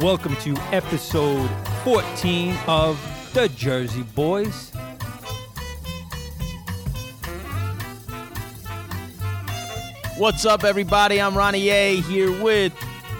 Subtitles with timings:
[0.00, 1.48] Welcome to episode
[1.84, 3.00] 14 of
[3.32, 4.70] The Jersey Boys.
[10.18, 11.20] What's up, everybody?
[11.20, 12.72] I'm Ronnie A here with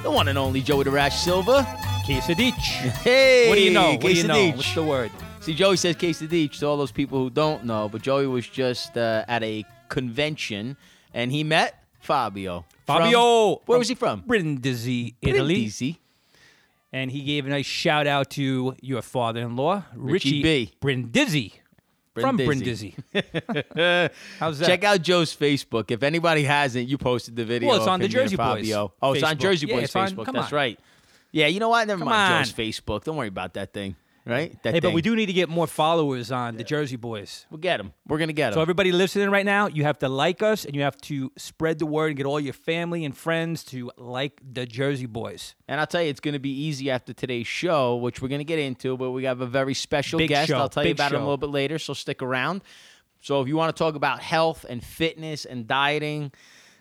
[0.02, 1.62] the one and only Joey the Rash Silva.
[2.06, 2.54] Quesadich.
[2.54, 3.92] Hey, What do you know?
[3.92, 4.50] What do you know?
[4.52, 5.10] What's the word?
[5.40, 8.96] See, Joey says Quesadich to all those people who don't know, but Joey was just
[8.96, 10.76] uh, at a convention
[11.12, 12.64] and he met Fabio.
[12.86, 13.56] From- Fabio.
[13.66, 14.22] where was he from?
[14.22, 15.54] Brindisi, Italy.
[15.66, 15.98] Brindisi.
[16.96, 20.72] And he gave a nice shout out to your father in law, Richie Richie B.
[20.80, 21.52] Brindisi.
[22.14, 22.94] From Brindisi.
[23.12, 24.10] Brindisi.
[24.40, 24.66] How's that?
[24.66, 25.90] Check out Joe's Facebook.
[25.90, 27.68] If anybody hasn't, you posted the video.
[27.68, 28.94] Well, it's on the Jersey Boys Fabio.
[29.02, 29.40] Oh, it's on Facebook.
[29.40, 30.24] Jersey Yeah, Boys it's on- Facebook.
[30.24, 30.56] come That's on.
[30.56, 30.80] right.
[31.32, 31.86] Yeah, you know what?
[31.86, 32.44] Never Come mind on.
[32.44, 33.04] Joe's Facebook.
[33.04, 33.94] Don't worry about that thing.
[34.28, 34.60] Right?
[34.64, 34.94] That Hey, but thing.
[34.96, 37.46] we do need to get more followers on the Jersey Boys.
[37.48, 37.92] We'll get them.
[38.08, 38.54] We're gonna get him.
[38.54, 41.78] So everybody listening right now, you have to like us and you have to spread
[41.78, 45.54] the word and get all your family and friends to like the Jersey Boys.
[45.68, 48.40] And I'll tell you, it's going to be easy after today's show, which we're going
[48.40, 50.48] to get into, but we have a very special Big guest.
[50.48, 51.24] show, I'll tell you big about him a show.
[51.24, 52.62] little bit later, so stick around.
[53.20, 56.32] So if you want to talk about health and fitness and dieting,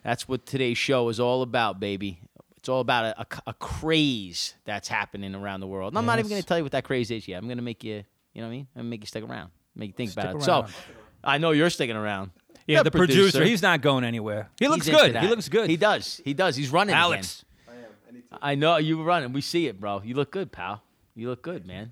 [0.03, 2.19] that's what today's show is all about, baby.
[2.65, 5.93] It's all about a, a, a craze that's happening around the world.
[5.93, 7.37] And I'm not even going to tell you what that craze is yet.
[7.37, 8.67] I'm going to make you, you know what I mean?
[8.75, 10.41] I'm going to make you stick around, make you think Stick about it.
[10.41, 10.65] So
[11.23, 12.31] I know you're sticking around.
[12.65, 14.49] Yeah, the, producer, he's not going anywhere.
[14.57, 15.15] He looks good.
[15.15, 15.69] He looks good.
[15.69, 16.19] He does.
[16.25, 16.55] He does.
[16.55, 16.95] He's running.
[16.95, 17.03] again.
[17.03, 17.45] Alex.
[18.31, 19.31] I I know you were running.
[19.31, 20.01] We see it, bro.
[20.03, 20.81] You look good, pal.
[21.13, 21.91] You look good, man.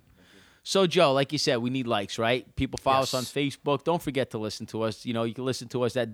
[0.64, 2.56] So, Joe, like you said, we need likes, right?
[2.56, 3.84] People follow us on Facebook.
[3.84, 5.06] Don't forget to listen to us.
[5.06, 6.14] You know, you can listen to us at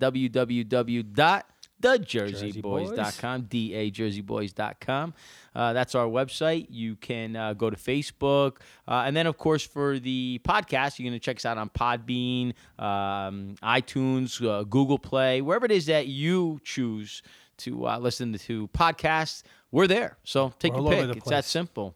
[1.81, 5.13] www.thejerseyboys.com, D-A-jerseyboys.com.
[5.55, 6.67] Uh, that's our website.
[6.69, 8.58] You can uh, go to Facebook.
[8.88, 11.69] Uh, and then, of course, for the podcast, you're going to check us out on
[11.69, 17.22] Podbean, um, iTunes, uh, Google Play, wherever it is that you choose
[17.57, 19.44] to uh, listen to podcasts.
[19.72, 20.17] We're there.
[20.23, 21.17] So take We're your pick.
[21.17, 21.96] It's that simple.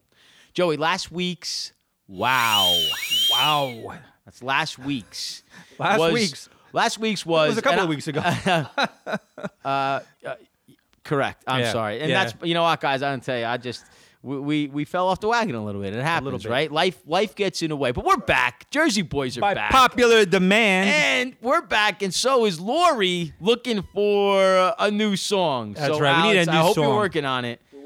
[0.53, 1.73] Joey, last week's
[2.07, 2.77] wow.
[3.31, 3.97] Wow.
[4.25, 5.43] That's last week's.
[5.79, 6.49] Last week's.
[6.73, 8.21] Last week's was, It was a couple of I- weeks ago.
[9.65, 10.35] Uh, uh,
[11.03, 11.43] correct.
[11.47, 11.99] I'm Yeah, sorry.
[12.01, 12.23] And yeah.
[12.25, 13.01] that's you know what, guys.
[13.01, 13.45] I don't tell you.
[13.45, 13.85] I just
[14.21, 15.93] we, we we fell off the wagon a little bit.
[15.93, 16.49] It happens, bit.
[16.51, 16.71] right?
[16.71, 17.91] Life life gets in the way.
[17.91, 18.69] But we're back.
[18.71, 19.71] Jersey boys are By back.
[19.71, 20.89] popular demand.
[20.89, 25.73] and we're back, and so is Lori looking for a new song.
[25.73, 26.23] That's so right.
[26.23, 26.95] We need a Alex, I new hope you're song.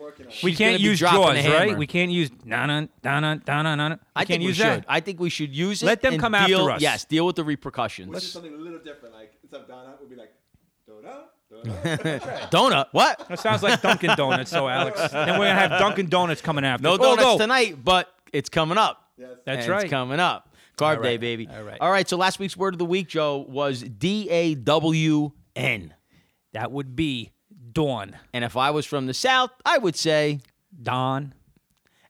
[0.07, 0.43] Working on it.
[0.43, 1.77] we She's gonna can't be use dropping Jaws, the right?
[1.77, 3.79] We can't use dun dun dun dun
[4.15, 4.65] I We think can't we use should.
[4.65, 4.85] that.
[4.87, 5.85] I think we should use it.
[5.85, 6.81] Let them and come after deal- us.
[6.81, 8.11] Yes, deal with the repercussions.
[8.11, 9.13] Let's do something a little different.
[9.15, 10.33] Like instead of Donna, we'll be like
[10.89, 11.23] donut.
[11.49, 12.49] Donna.
[12.51, 12.87] Donut.
[12.91, 13.27] What?
[13.29, 14.99] That sounds like Dunkin' Donuts, so Alex.
[15.11, 16.83] Then we're gonna have Dunkin' Donuts coming after.
[16.83, 16.99] No us.
[16.99, 19.01] donuts Although, tonight, but it's coming up.
[19.17, 19.29] yes.
[19.45, 19.83] That's And right.
[19.83, 20.53] It's coming up.
[20.77, 21.47] Carb All day, baby.
[21.51, 21.77] All right.
[21.81, 22.07] All right.
[22.07, 25.93] So last week's word of the week, Joe, was D A W N.
[26.53, 27.31] That would be
[27.77, 28.17] Dawn.
[28.33, 30.39] And if I was from the South, I would say,
[30.81, 31.35] Dawn.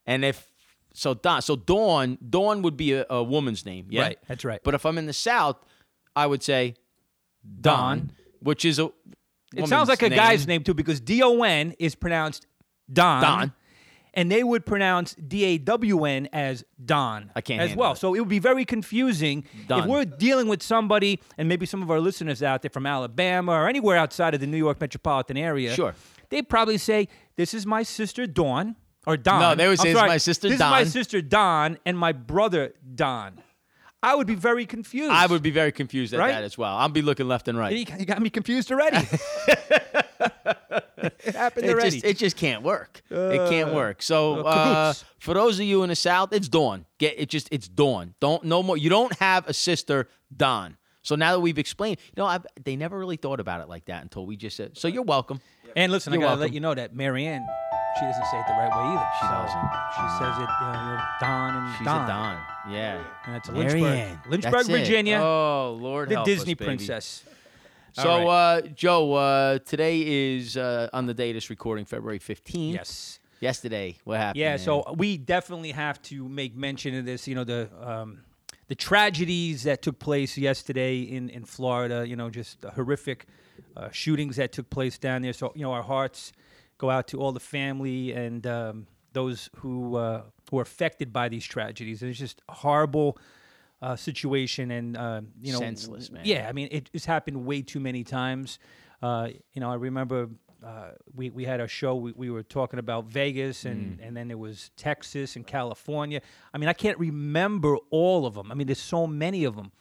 [0.05, 0.47] and if
[0.93, 1.41] so, Dawn.
[1.41, 3.87] So Dawn, Dawn would be a, a woman's name.
[3.89, 4.03] Yeah.
[4.03, 4.61] Right, that's right.
[4.63, 5.57] But if I'm in the South,
[6.15, 6.75] I would say
[7.59, 8.11] Don, Dawn.
[8.39, 8.89] which is a.
[9.55, 12.47] It sounds like a woman's guy's name too, because D O N is pronounced
[12.91, 13.21] Don.
[13.21, 13.53] Don.
[14.17, 17.31] And they would pronounce D A W N as Don.
[17.35, 17.91] I can't as well.
[17.93, 17.99] it.
[17.99, 21.89] So it would be very confusing if we're dealing with somebody, and maybe some of
[21.91, 25.71] our listeners out there from Alabama or anywhere outside of the New York metropolitan area.
[25.73, 25.93] Sure.
[26.29, 29.39] They'd probably say, "This is my sister Dawn." Or Don.
[29.39, 32.11] No, they would say, "It's sorry, my sister This is my sister Don and my
[32.11, 33.39] brother Don.
[34.03, 35.11] I would be very confused.
[35.11, 36.31] I would be very confused at Right?
[36.31, 36.75] that as well.
[36.75, 37.71] I'll be looking left and right.
[37.99, 38.97] You got me confused already.
[40.19, 41.91] it happened it already.
[41.91, 43.01] just it just can't work.
[43.09, 44.01] it can't work.
[44.01, 46.85] So uh, uh, for those of you in the South, it's dawn.
[46.97, 48.13] Get it just it's dawn.
[48.19, 48.77] Don't no more.
[48.77, 50.77] You don't have a sister Don.
[51.03, 53.85] So now that we've explained, you know, I've, they never really thought about it like
[53.85, 54.77] that until we just said.
[54.77, 55.39] So you're welcome.
[55.75, 56.41] And listen, You're I gotta welcome.
[56.41, 57.45] let you know that Marianne,
[57.99, 59.07] she doesn't say it the right way either.
[59.19, 59.69] She So doesn't.
[59.95, 62.03] She says it, uh, you know, Don and She's Don.
[62.03, 62.73] a Don.
[62.73, 63.03] Yeah.
[63.25, 64.19] And that's Marianne.
[64.27, 64.71] Lynchburg, Lynchburg, That's it.
[64.71, 66.65] Virginia, Oh Lord, the help us, Disney baby.
[66.65, 67.23] princess.
[67.97, 72.19] So All uh, Joe, uh, today is uh, on the day of this recording, February
[72.19, 72.73] 15th.
[72.73, 73.19] Yes.
[73.39, 74.39] Yesterday, what happened?
[74.39, 74.49] Yeah.
[74.49, 74.59] man?
[74.59, 77.27] So we definitely have to make mention of this.
[77.27, 78.19] You know the um,
[78.67, 82.07] the tragedies that took place yesterday in in Florida.
[82.07, 83.25] You know, just the horrific
[83.75, 85.33] uh, shootings that took place down there.
[85.33, 86.33] So you know, our hearts
[86.77, 90.21] go out to all the family and um, those who uh,
[90.51, 92.03] who are affected by these tragedies.
[92.03, 93.17] It's just horrible
[93.81, 96.23] uh, situation, and uh, you know, Senseless, man.
[96.25, 98.59] Yeah, I mean, it, it's happened way too many times.
[99.01, 100.29] Uh, you know, I remember
[100.65, 101.95] uh, we we had a show.
[101.95, 103.71] We, we were talking about Vegas, Mm.
[103.71, 106.21] and and then there was Texas and California.
[106.53, 108.51] I mean, I can't remember all of them.
[108.51, 109.71] I mean, there's so many of them,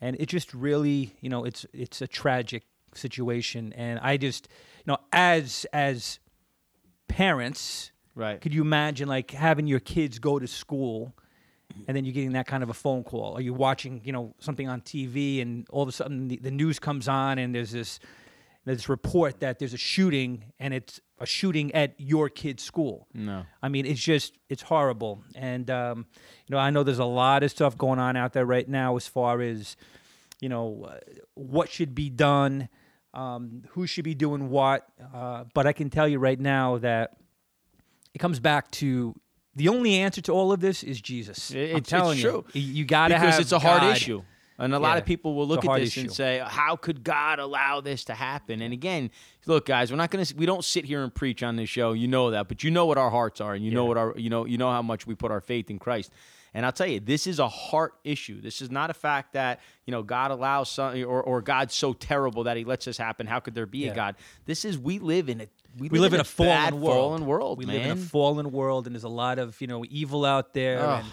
[0.00, 2.64] and it just really, you know, it's it's a tragic
[2.94, 3.72] situation.
[3.74, 4.48] And I just,
[4.78, 6.18] you know, as as
[7.06, 8.40] parents, Right.
[8.40, 11.14] Could you imagine like having your kids go to school
[11.86, 13.36] and then you're getting that kind of a phone call?
[13.36, 16.50] Or you're watching, you know, something on TV and all of a sudden the, the
[16.50, 18.00] news comes on and there's this
[18.64, 23.08] there's this report that there's a shooting and it's a shooting at your kid's school.
[23.14, 23.46] No.
[23.62, 26.06] I mean, it's just it's horrible, and um,
[26.46, 28.96] you know, I know there's a lot of stuff going on out there right now
[28.96, 29.76] as far as
[30.40, 30.98] you know uh,
[31.34, 32.68] what should be done,
[33.14, 34.86] um, who should be doing what.
[35.14, 37.16] Uh, but I can tell you right now that
[38.14, 39.14] it comes back to
[39.58, 41.50] the only answer to all of this is Jesus.
[41.50, 43.96] It- I'm telling you, you got to because have it's a hard God.
[43.96, 44.22] issue.
[44.60, 47.80] And a lot of people will look at this and say, "How could God allow
[47.80, 49.10] this to happen?" And again,
[49.46, 51.92] look, guys, we're not going to we don't sit here and preach on this show.
[51.92, 54.14] You know that, but you know what our hearts are, and you know what our
[54.16, 56.10] you know you know how much we put our faith in Christ.
[56.54, 58.40] And I'll tell you, this is a heart issue.
[58.40, 61.92] This is not a fact that you know God allows something or, or God's so
[61.92, 63.28] terrible that He lets this happen.
[63.28, 64.16] How could there be a God?
[64.46, 66.96] This is we live in a we, we live in a fallen bad, world.
[66.96, 67.58] fallen world.
[67.58, 67.76] We man.
[67.76, 70.80] live in a fallen world, and there's a lot of you know evil out there,
[70.80, 71.04] Ugh.
[71.04, 71.12] and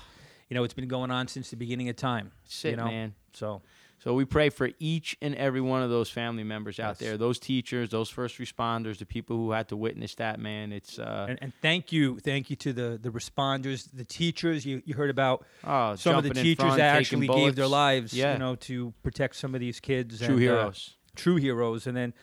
[0.50, 2.31] you know it's been going on since the beginning of time.
[2.44, 2.86] That's it, you know?
[2.86, 3.16] man.
[3.34, 3.62] So
[4.00, 6.98] So we pray for each and every one of those family members out Yes.
[7.00, 10.40] there, those teachers, those first responders, the people who had to witness that.
[10.40, 14.66] Man, it's uh, and, and thank you, thank you to the the responders, the teachers.
[14.66, 18.13] You you heard about oh, some of the teachers front, that actually gave their lives,
[18.13, 18.34] Yeah.
[18.34, 20.19] you know, to protect some of these kids.
[20.19, 20.96] True and, uh, heroes.
[21.16, 22.13] true heroes, and then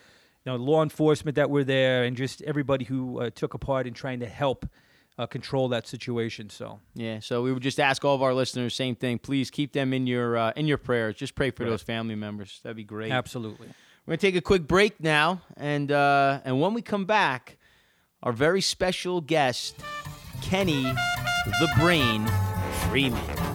[0.51, 3.93] know law enforcement that were there, and just everybody who uh, took a part in
[3.93, 4.65] trying to help
[5.17, 6.49] uh, control that situation.
[6.49, 7.19] So Yeah.
[7.19, 9.19] So we would just ask all of our listeners, same thing.
[9.19, 11.15] Please keep them in your uh, in your prayers.
[11.15, 11.69] Just pray for Right.
[11.69, 12.59] those family members.
[12.63, 13.11] That'd be great.
[13.11, 13.67] absolutely.
[14.05, 17.57] We're gonna take a quick break now, and uh, and when we come back,
[18.21, 19.75] our very special guest,
[20.41, 22.25] Kenny, the Brain
[22.89, 23.52] Freeman.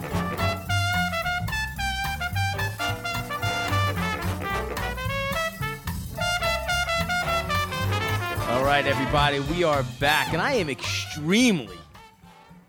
[8.69, 11.75] Right, everybody, we are back, and I am extremely,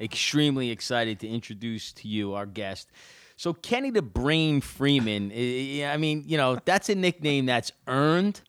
[0.00, 2.91] extremely excited to introduce to you our guest.
[3.37, 8.41] So, Kenny the Brain Freeman, I mean, you know, that's a nickname that's earned,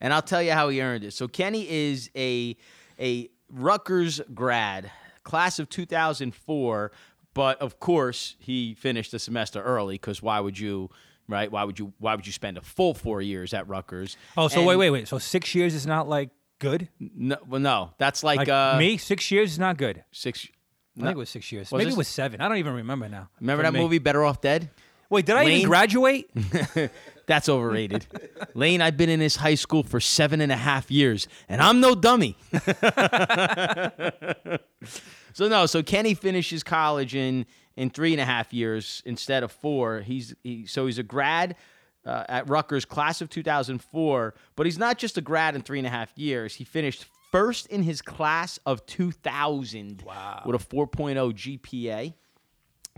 [0.00, 1.12] and I'll tell you how he earned it.
[1.12, 2.56] So, Kenny is a
[3.00, 4.92] a Rutgers grad,
[5.24, 6.92] class of 2004,
[7.34, 10.90] but of course, he finished the semester early because why would you?
[11.26, 11.50] Right?
[11.50, 11.92] Why would you?
[11.98, 14.16] Why would you spend a full four years at Rutgers?
[14.36, 15.08] Oh, so And- wait, wait, wait.
[15.08, 16.30] So six years is not like
[16.60, 16.88] good.
[17.00, 20.04] No, well, no, that's like, Like uh, me, six years is not good.
[20.12, 20.46] six.
[20.96, 21.72] I think it was six years.
[21.72, 22.40] Was Maybe this- it was seven.
[22.40, 23.28] I don't even remember now.
[23.40, 23.80] Remember that me.
[23.80, 24.70] movie, Better Off Dead?
[25.08, 26.30] Wait, did I even graduate?
[27.26, 28.06] That's overrated.
[28.54, 31.80] Lane, I've been in this high school for seven and a half years, and I'm
[31.80, 32.36] no dummy.
[35.32, 37.46] so no, so Kenny finishes college in
[37.76, 40.00] in three and a half years instead of four.
[40.00, 41.56] He's he, so he's a grad.
[42.06, 45.86] Uh, at Rutgers, class of 2004, but he's not just a grad in three and
[45.86, 46.54] a half years.
[46.54, 50.42] He finished first in his class of 2000 Wow.
[50.46, 52.14] with a 4.0 GPA.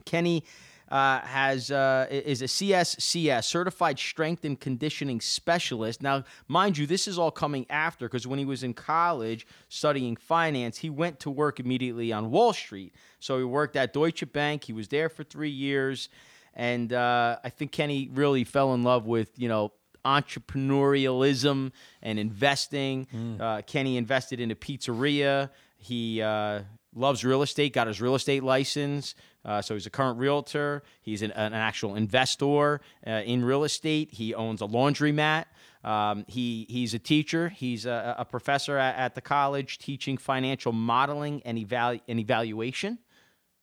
[0.05, 0.45] Kenny
[0.89, 6.03] uh, has uh, is a CSCS certified strength and conditioning specialist.
[6.03, 10.17] Now, mind you, this is all coming after because when he was in college studying
[10.17, 12.95] finance, he went to work immediately on Wall Street.
[13.21, 14.65] So he worked at Deutsche Bank.
[14.65, 16.09] He was there for three years,
[16.55, 19.73] and uh, I think Kenny really fell in love with you know
[20.05, 23.07] entrepreneurialism and investing.
[23.41, 25.51] Uh, Kenny invested in a pizzeria.
[25.77, 26.63] He uh,
[26.95, 29.15] loves real estate, got his real estate license.
[29.45, 30.83] Uh, so he's a current realtor.
[31.03, 34.13] He's an, an actual investor uh, in real estate.
[34.13, 35.47] He owns a laundromat.
[35.85, 37.49] Um, he he's a teacher.
[37.49, 42.99] He's a, a professor at, at the college teaching financial modeling and evalu- and evaluation.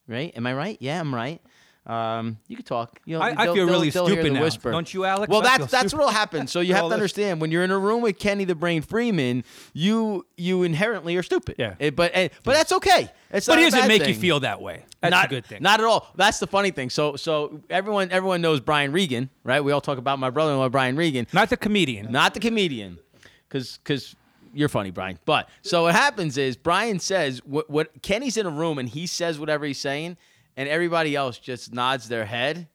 [0.05, 0.35] Right?
[0.35, 0.77] Am I right?
[0.81, 1.39] Yeah, I'm right.
[1.87, 2.99] Um, you can talk.
[3.05, 4.41] You know, I- I feel really stupid now.
[4.41, 4.71] whisper.
[4.71, 5.29] Don't you, Alex?
[5.29, 5.97] Well, I that's that's stupid.
[6.05, 6.45] what'll happen.
[6.45, 9.43] So you have to understand when you're in a room with Kenny the Brain Freeman,
[9.73, 11.55] you you inherently are stupid.
[11.57, 11.75] Yeah.
[11.79, 13.09] Eh, but eh, but that's okay.
[13.31, 14.85] It's But not a doesn't make you feel that way.
[15.01, 15.63] That's not, a good thing.
[15.63, 16.07] Not at all.
[16.15, 16.89] That's the funny thing.
[16.89, 19.61] So so everyone everyone knows Brian Regan, right?
[19.61, 22.11] We all talk about my brother-in-law Brian Regan, Not the comedian.
[22.11, 22.99] not the comedian,
[23.47, 24.15] because because
[24.53, 25.17] you're funny, Brian.
[25.25, 29.07] But so what happens is Brian says what what Kenny's in a room and he
[29.07, 30.17] says whatever he's saying,
[30.57, 32.67] and everybody else just nods their head,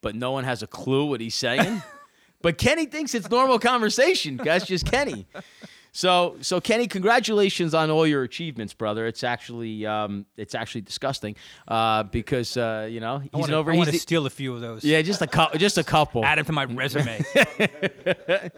[0.00, 1.82] but no one has a clue what he's saying.
[2.42, 4.36] but Kenny thinks it's normal conversation.
[4.36, 5.26] That's just Kenny.
[5.92, 9.06] So, so Kenny, congratulations on all your achievements, brother.
[9.06, 11.34] It's actually, um, it's actually disgusting,
[11.66, 13.72] uh, because uh, you know he's I wanna, an over.
[13.72, 14.84] I want to steal a few of those.
[14.84, 16.24] yeah, just a couple, just a couple.
[16.24, 17.24] Add them to my resume.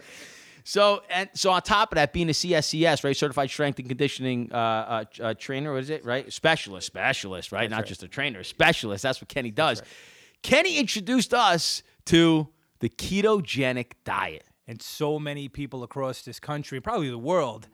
[0.63, 4.49] So and so on top of that, being a CSCS, right, certified strength and conditioning
[4.51, 6.31] uh, uh, uh, trainer, what is it, right?
[6.31, 7.69] Specialist, specialist, right?
[7.69, 7.85] Not right.
[7.85, 9.03] just a trainer, specialist.
[9.03, 9.81] That's what Kenny does.
[10.43, 12.47] Kenny introduced us to
[12.79, 14.43] the ketogenic diet.
[14.67, 17.67] and so many people across this country, probably the world,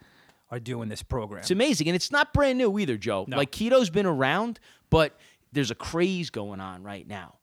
[0.49, 1.41] are doing this program.
[1.41, 3.25] It's amazing, and it's not brand new either, Joe.
[3.27, 3.37] No.
[3.37, 5.17] Like keto's been around, but
[5.51, 7.35] there's a craze going on right now.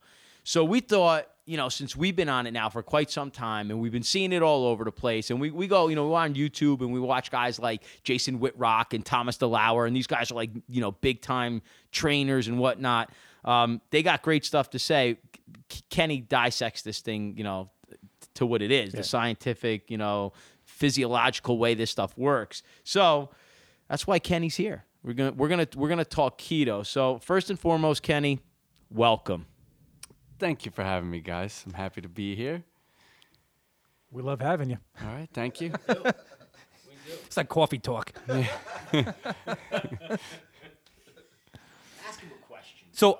[0.43, 3.71] So we thought, you know, since we've been on it now for quite some time,
[3.71, 6.09] and we've been seeing it all over the place, and we, we go, you know,
[6.09, 10.07] we're on YouTube and we watch guys like Jason Wittrock and Thomas DeLauer, and these
[10.07, 11.61] guys are like, you know, big time
[11.93, 13.11] trainers and whatnot.
[13.45, 15.19] Um, they got great stuff to say.
[15.91, 17.71] Kenny dissects this thing, you know,
[18.35, 20.33] to what it is, the scientific, you know,
[20.65, 22.63] physiological way this stuff works.
[22.85, 23.31] So
[23.89, 24.85] that's why Kenny's here.
[25.03, 26.87] We're gonna we're gonna we're gonna talk keto.
[26.87, 28.41] So first and foremost, Kenny,
[28.91, 29.47] welcome.
[30.39, 31.63] Thank you for having me, guys.
[31.67, 32.65] I'm happy to be here.
[34.11, 34.79] we love having you.
[35.03, 35.73] All right, thank you.
[37.27, 38.13] It's like coffee talk.
[42.93, 43.19] So,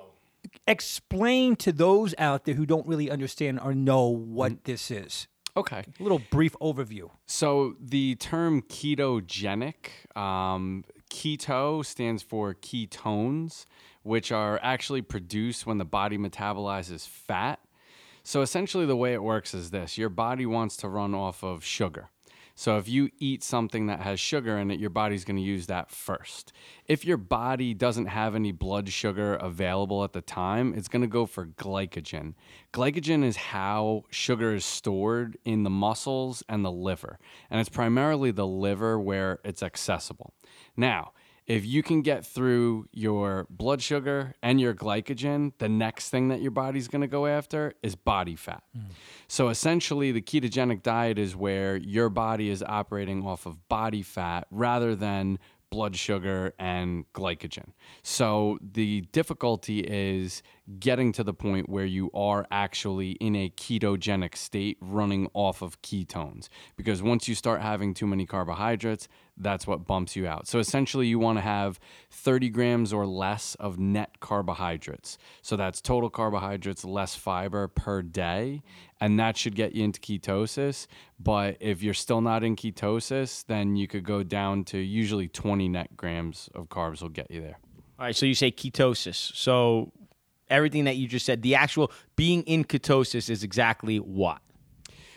[0.65, 5.27] explain to those out there who don't really understand or know what this is.
[5.57, 5.83] Okay.
[5.99, 7.09] A little brief overview.
[7.25, 9.75] So the term ketogenic,
[10.15, 13.65] um, keto stands for ketones,
[14.05, 17.59] which are actually produced when the body metabolizes fat.
[18.23, 21.65] So essentially, the way it works is this your body wants to run off of
[21.65, 22.09] sugar.
[22.57, 25.67] So if you eat something that has sugar in it, your body's going to use
[25.67, 26.53] that first.
[26.85, 31.07] If your body doesn't have any blood sugar available at the time, it's going to
[31.07, 32.35] go for glycogen.
[32.71, 37.17] Glycogen is how sugar is stored in the muscles and the liver,
[37.49, 40.33] and it's primarily the liver where it's accessible.
[40.77, 41.11] Now,
[41.47, 46.41] if you can get through your blood sugar and your glycogen, the next thing that
[46.41, 48.63] your body's going to go after is body fat.
[48.75, 48.85] Mm.
[49.27, 54.47] So essentially, the ketogenic diet is where your body is operating off of body fat
[54.49, 55.37] rather than
[55.75, 57.73] blood sugar and glycogen.
[58.01, 60.41] So the difficulty is
[60.79, 65.81] getting to the point where you are actually in a ketogenic state running off of
[65.81, 66.47] ketones.
[66.77, 70.47] Because once you start having too many carbohydrates, that's what bumps you out.
[70.47, 71.77] So essentially, you want to have
[72.09, 75.17] 30 grams or less of net carbohydrates.
[75.41, 78.63] So that's total carbohydrates less fiber per day.
[79.05, 80.87] And that should get you into ketosis.
[81.19, 85.69] But if you're still not in ketosis, then you could go down to usually 20
[85.69, 87.59] net grams of carbs will get you there.
[87.99, 89.13] All right, so you say ketosis.
[89.13, 89.91] So
[90.49, 94.39] everything that you just said, the actual being in ketosis is exactly what?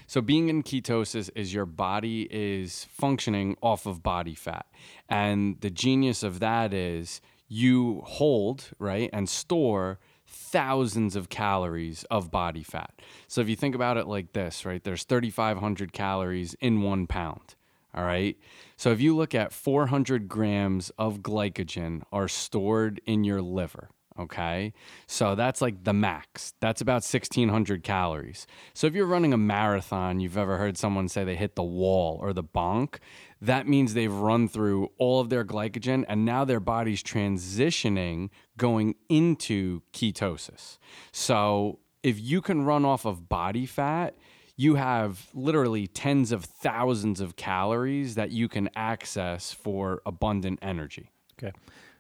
[0.07, 4.67] So being in ketosis is your body is functioning off of body fat.
[5.09, 12.31] And the genius of that is you hold, right, and store thousands of calories of
[12.31, 12.93] body fat.
[13.27, 17.55] So if you think about it like this, right, there's 3,500 calories in one pound.
[17.95, 18.37] All right.
[18.77, 23.89] So if you look at 400 grams of glycogen are stored in your liver.
[24.19, 24.73] Okay.
[25.07, 26.53] So that's like the max.
[26.61, 28.47] That's about 1600 calories.
[28.75, 32.19] So if you're running a marathon, you've ever heard someone say they hit the wall
[32.21, 32.97] or the bonk,
[33.41, 38.95] that means they've run through all of their glycogen and now their body's transitioning going
[39.09, 40.79] into ketosis.
[41.13, 44.17] So if you can run off of body fat,
[44.57, 51.11] you have literally tens of thousands of calories that you can access for abundant energy.
[51.39, 51.53] Okay.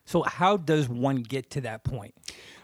[0.04, 2.14] So, how does one get to that point?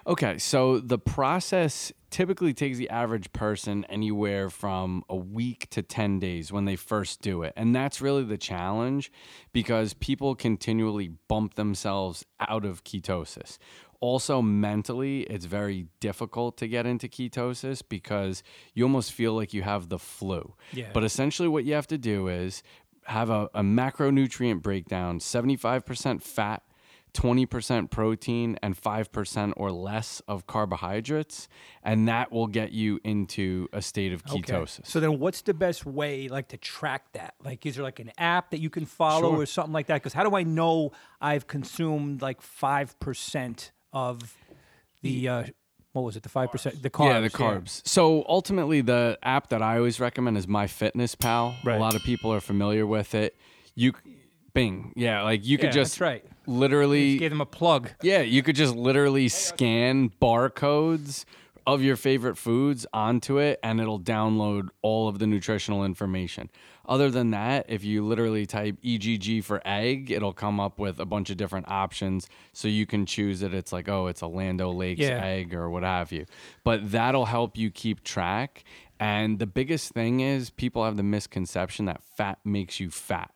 [0.06, 6.20] Okay, so the process typically takes the average person anywhere from a week to 10
[6.20, 7.52] days when they first do it.
[7.56, 9.10] And that's really the challenge
[9.52, 13.58] because people continually bump themselves out of ketosis.
[13.98, 18.44] Also, mentally, it's very difficult to get into ketosis because
[18.74, 20.54] you almost feel like you have the flu.
[20.72, 20.90] Yeah.
[20.92, 22.62] But essentially, what you have to do is
[23.06, 26.62] have a, a macronutrient breakdown 75% fat,
[27.14, 31.48] 20% protein and 5% or less of carbohydrates
[31.82, 34.86] and that will get you into a state of ketosis.
[34.86, 37.34] So then, what's the best way, like, to track that?
[37.42, 39.42] Like, is there like an app that you can follow Sure.
[39.42, 39.94] or something like that?
[39.94, 44.36] Because how do I know I've consumed like five percent of
[45.02, 45.44] the uh,
[45.92, 46.24] what was it?
[46.24, 47.06] The five percent, the carbs.
[47.08, 47.80] yeah, the carbs.
[47.86, 51.64] So ultimately the app that I always recommend is MyFitnessPal.
[51.64, 51.76] Right.
[51.76, 53.36] A lot of people are familiar with it.
[53.76, 53.92] You
[54.54, 54.92] Bing.
[54.96, 56.24] Yeah, like you could Yeah, just that's right.
[56.46, 57.90] literally Just gave them a plug.
[58.02, 61.24] Yeah, you could just literally scan barcodes
[61.66, 66.50] of your favorite foods onto it and it'll download all of the nutritional information.
[66.86, 71.06] Other than that, if you literally type EGG for egg, it'll come up with a
[71.06, 73.54] bunch of different options so you can choose it.
[73.54, 75.24] It's like, oh, it's a Land O'Lakes Yeah.
[75.24, 76.26] egg or what have you.
[76.62, 78.62] But that'll help you keep track.
[79.00, 83.30] And the biggest thing is people have the misconception that fat makes you fat.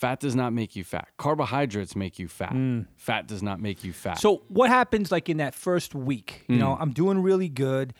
[0.00, 1.08] Fat does not make you fat.
[1.18, 2.54] Carbohydrates make you fat.
[2.96, 4.16] Fat does not make you fat.
[4.16, 4.20] Mm.
[4.20, 6.44] So what happens like in that first week?
[6.48, 6.58] You Mm.
[6.60, 7.92] know, I'm doing really good,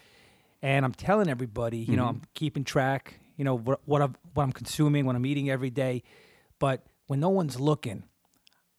[0.62, 2.22] and I'm telling everybody, you know, Mm-hmm.
[2.22, 3.20] I'm keeping track.
[3.36, 6.02] You know what what I'm what I'm consuming, what I'm eating every day,
[6.58, 8.04] but when no one's looking,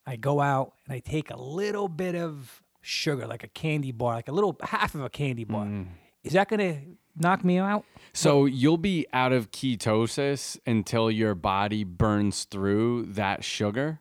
[0.07, 4.15] I go out and I take a little bit of sugar, like a candy bar,
[4.15, 5.65] like a little half of a candy bar.
[5.65, 5.87] Mm.
[6.23, 6.77] Is that gonna
[7.15, 7.85] knock me out?
[8.13, 13.99] So you'll be out of ketosis until your body burns through that sugar.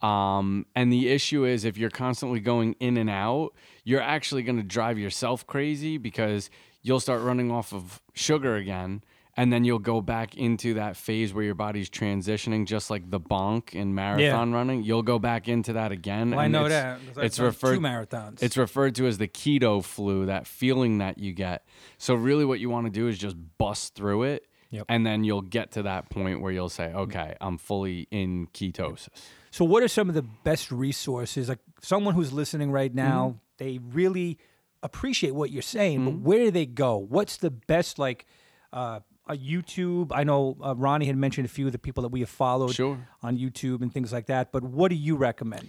[0.00, 3.50] Um, and the issue is if you're constantly going in and out,
[3.82, 6.50] you're actually going to drive yourself crazy because
[6.82, 9.02] you'll start running off of sugar again.
[9.38, 13.20] And then you'll go back into that phase where your body's transitioning, just like the
[13.20, 14.82] bonk in marathon running.
[14.82, 16.30] You'll go back into that again.
[16.32, 17.24] Well, I know it's- that.
[17.24, 18.42] It's referred two marathons.
[18.42, 21.64] it's referred to as the keto flu, that feeling that you get.
[21.98, 24.44] So really what you want to do is just bust through it.
[24.70, 24.86] Yep.
[24.88, 29.08] And then you'll get to that point where you'll say, okay, I'm fully in ketosis.
[29.50, 31.48] So, what are some of the best resources?
[31.48, 33.64] Like someone who's listening right now, Mm-hmm.
[33.64, 34.36] they really
[34.82, 36.96] appreciate what you're saying, but where do they go?
[36.98, 38.26] What's the best like
[38.74, 40.10] uh, a YouTube?
[40.14, 42.74] I know uh, Ronnie had mentioned a few of the people that we have followed
[42.74, 43.08] Sure.
[43.22, 44.52] on YouTube and things like that.
[44.52, 45.68] But what do you recommend?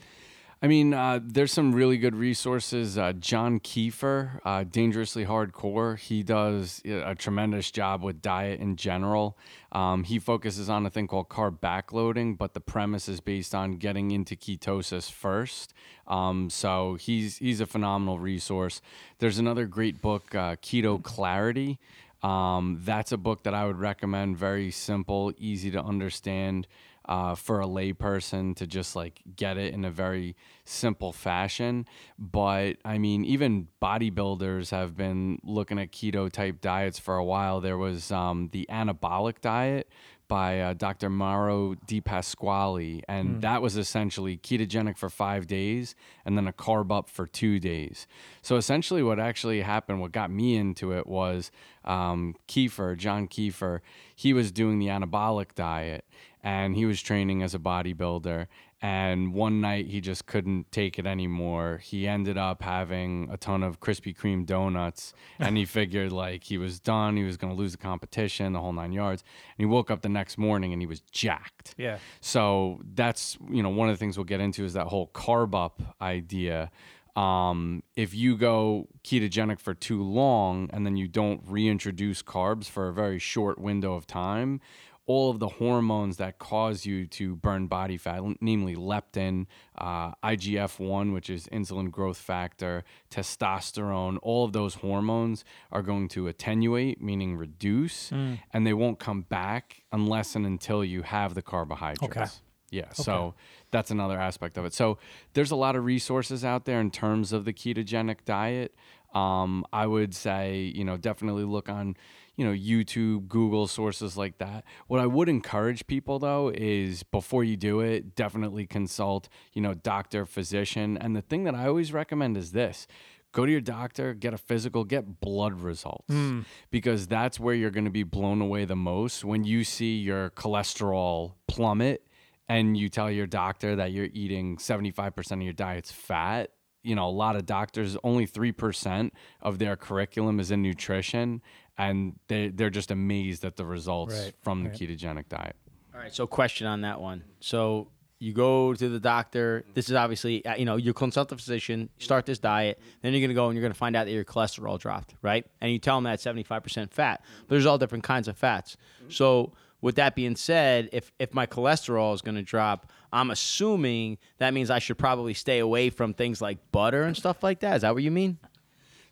[0.61, 2.97] I mean, uh, there's some really good resources.
[2.97, 9.37] Uh, John Kiefer, uh, Dangerously Hardcore, he does a tremendous job with diet in general.
[9.71, 13.77] Um, he focuses on a thing called carb backloading, but the premise is based on
[13.77, 15.73] getting into ketosis first.
[16.07, 18.81] Um, so he's he's a phenomenal resource.
[19.19, 21.79] There's another great book, uh, Keto Clarity.
[22.21, 24.37] Um, that's a book that I would recommend.
[24.37, 26.67] Very simple, easy to understand
[27.09, 31.87] uh, for a layperson to just like get it in a very simple fashion.
[32.19, 37.61] But I mean, even bodybuilders have been looking at keto type diets for a while.
[37.61, 39.89] There was um, the anabolic diet
[40.29, 41.09] by uh, Dr.
[41.09, 46.91] Mauro Di Pasquale, and that was essentially ketogenic for five days and then a carb
[46.91, 48.07] up for two days.
[48.41, 51.51] So essentially, what actually happened, what got me into it was
[51.83, 53.81] um, Kiefer, John Kiefer,
[54.15, 56.05] he was doing the anabolic diet
[56.41, 58.47] and he was training as a bodybuilder.
[58.81, 61.81] And one night he just couldn't take it anymore.
[61.83, 66.57] He ended up having a ton of Krispy Kreme donuts, and he figured like he
[66.57, 67.17] was done.
[67.17, 69.21] He was going to lose the competition, the whole nine yards.
[69.57, 71.75] And he woke up the next morning and he was jacked.
[71.77, 71.97] Yeah.
[72.21, 75.53] So that's you know one of the things we'll get into is that whole carb
[75.53, 76.71] up idea.
[77.15, 82.87] Um, if you go ketogenic for too long and then you don't reintroduce carbs for
[82.87, 84.61] a very short window of time,
[85.09, 90.77] all of the hormones that cause you to burn body fat, namely leptin, uh, IGF
[90.77, 97.01] 1, which is insulin growth factor, testosterone, all of those hormones are going to attenuate,
[97.01, 102.03] meaning reduce, and they won't come back unless and until you have the carbohydrates.
[102.15, 102.25] Okay.
[102.69, 103.33] Yeah, so
[103.71, 104.73] that's another aspect of it.
[104.73, 104.99] So
[105.33, 108.75] there's a lot of resources out there in terms of the ketogenic diet.
[109.15, 111.97] Um, I would say, you know, definitely look on,
[112.39, 114.63] you know, YouTube, Google, sources like that.
[114.87, 119.73] What I would encourage people though is before you do it, definitely consult, you know,
[119.73, 120.97] doctor, physician.
[120.97, 122.87] And the thing that I always recommend is this
[123.33, 126.43] go to your doctor, get a physical, get blood results hmm.
[126.71, 130.29] because that's where you're going to be blown away the most when you see your
[130.29, 132.07] cholesterol plummet
[132.47, 136.51] and you tell your doctor that you're eating 75% of your diet's fat.
[136.83, 141.41] You know, a lot of doctors, only 3% of their curriculum is in nutrition,
[141.79, 145.55] and they, they're just amazed at the results Right, from the ketogenic diet.
[145.93, 147.23] All right, so question on that one.
[147.39, 147.87] So
[148.19, 149.63] you go to the doctor.
[149.73, 153.21] This is obviously, uh, you know, you consult a physician, start this diet, then you're
[153.21, 155.45] going to go and you're going to find out that your cholesterol dropped, right?
[155.61, 157.23] And you tell them that 75% fat.
[157.47, 158.75] But there's all different kinds of fats.
[159.07, 164.17] So with that being said, if if my cholesterol is going to drop, I'm assuming
[164.37, 167.77] that means I should probably stay away from things like butter and stuff like that.
[167.77, 168.37] Is that what you mean?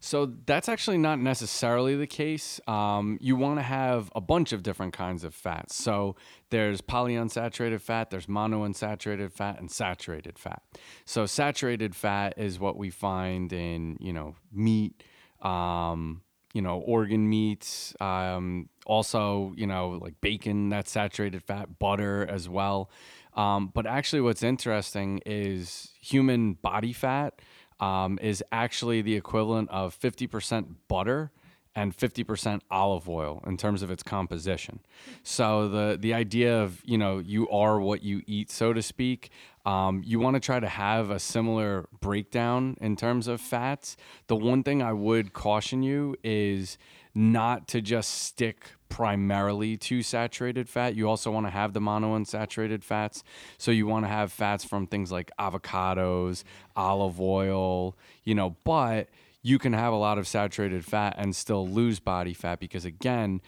[0.07, 2.61] So that's actually not necessarily the case.
[2.65, 5.75] Um, you want to have a bunch of different kinds of fats.
[5.75, 6.15] So
[6.49, 10.63] there's polyunsaturated fat, there's monounsaturated fat, and saturated fat.
[11.03, 15.03] So saturated fat is what we find in you know meat,
[15.41, 16.21] um,
[16.53, 22.47] you know organ meats, um, also you know like bacon that's saturated fat, butter as
[22.47, 22.89] well.
[23.33, 27.41] Um, but actually, what's interesting is human body fat
[27.79, 31.31] um, is actually the equivalent of 50% butter
[31.77, 34.79] and 50% olive oil in terms of its composition.
[35.21, 39.29] So the the idea of you know you are what you eat, so to speak.
[39.63, 43.95] Um, you want to try to have a similar breakdown in terms of fats.
[44.25, 46.79] The one thing I would caution you is
[47.17, 50.95] not to just stick primarily to saturated fat.
[50.95, 53.23] You also want to have the monounsaturated fats.
[53.57, 56.43] So you want to have fats from things like avocados,
[56.75, 59.09] olive oil, you know, but
[59.41, 63.41] you can have a lot of saturated fat and still lose body fat because again,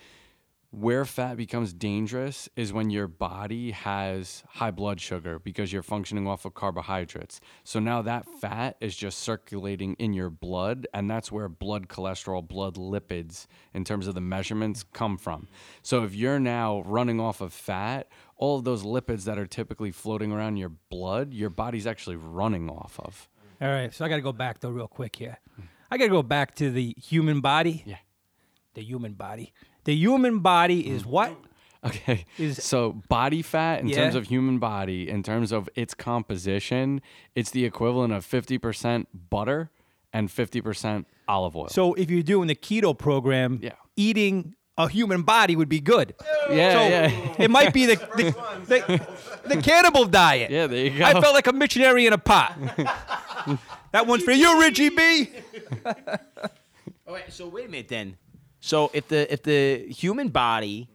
[0.71, 6.27] Where fat becomes dangerous is when your body has high blood sugar because you're functioning
[6.27, 7.41] off of carbohydrates.
[7.63, 12.47] So now that fat is just circulating in your blood, and that's where blood cholesterol,
[12.47, 15.47] blood lipids, in terms of the measurements, come from.
[15.82, 19.89] So if you're now running off of fat, all of those lipids that are typically
[19.89, 23.27] floating around your blood, your body's actually running off of.
[23.60, 25.39] All right, so I got to go back though, real quick here.
[25.89, 27.82] I got to go back to the human body.
[27.88, 27.97] Yeah.
[28.75, 29.51] The human body.
[29.89, 31.08] The human body is mm.
[31.08, 31.36] what?
[31.84, 32.25] Okay.
[32.38, 33.95] Is- so body fat in Yeah.
[33.95, 37.02] terms of human body, in terms of its composition,
[37.34, 39.71] it's the equivalent of 50% butter
[40.13, 41.69] and 50% olive oil.
[41.69, 43.71] So if you're doing the keto program, Yeah.
[43.95, 46.13] eating a human body would be good.
[46.52, 47.36] yeah, so yeah.
[47.39, 48.36] it might be the the,
[48.67, 50.52] the, the cannibal diet.
[50.52, 51.04] Yeah, there you go.
[51.04, 52.56] I felt like a missionary in a pot.
[53.91, 55.30] that one's for you, Richie B.
[57.10, 58.17] Oh, wait, so wait a minute then.
[58.60, 60.88] So if the if the human body,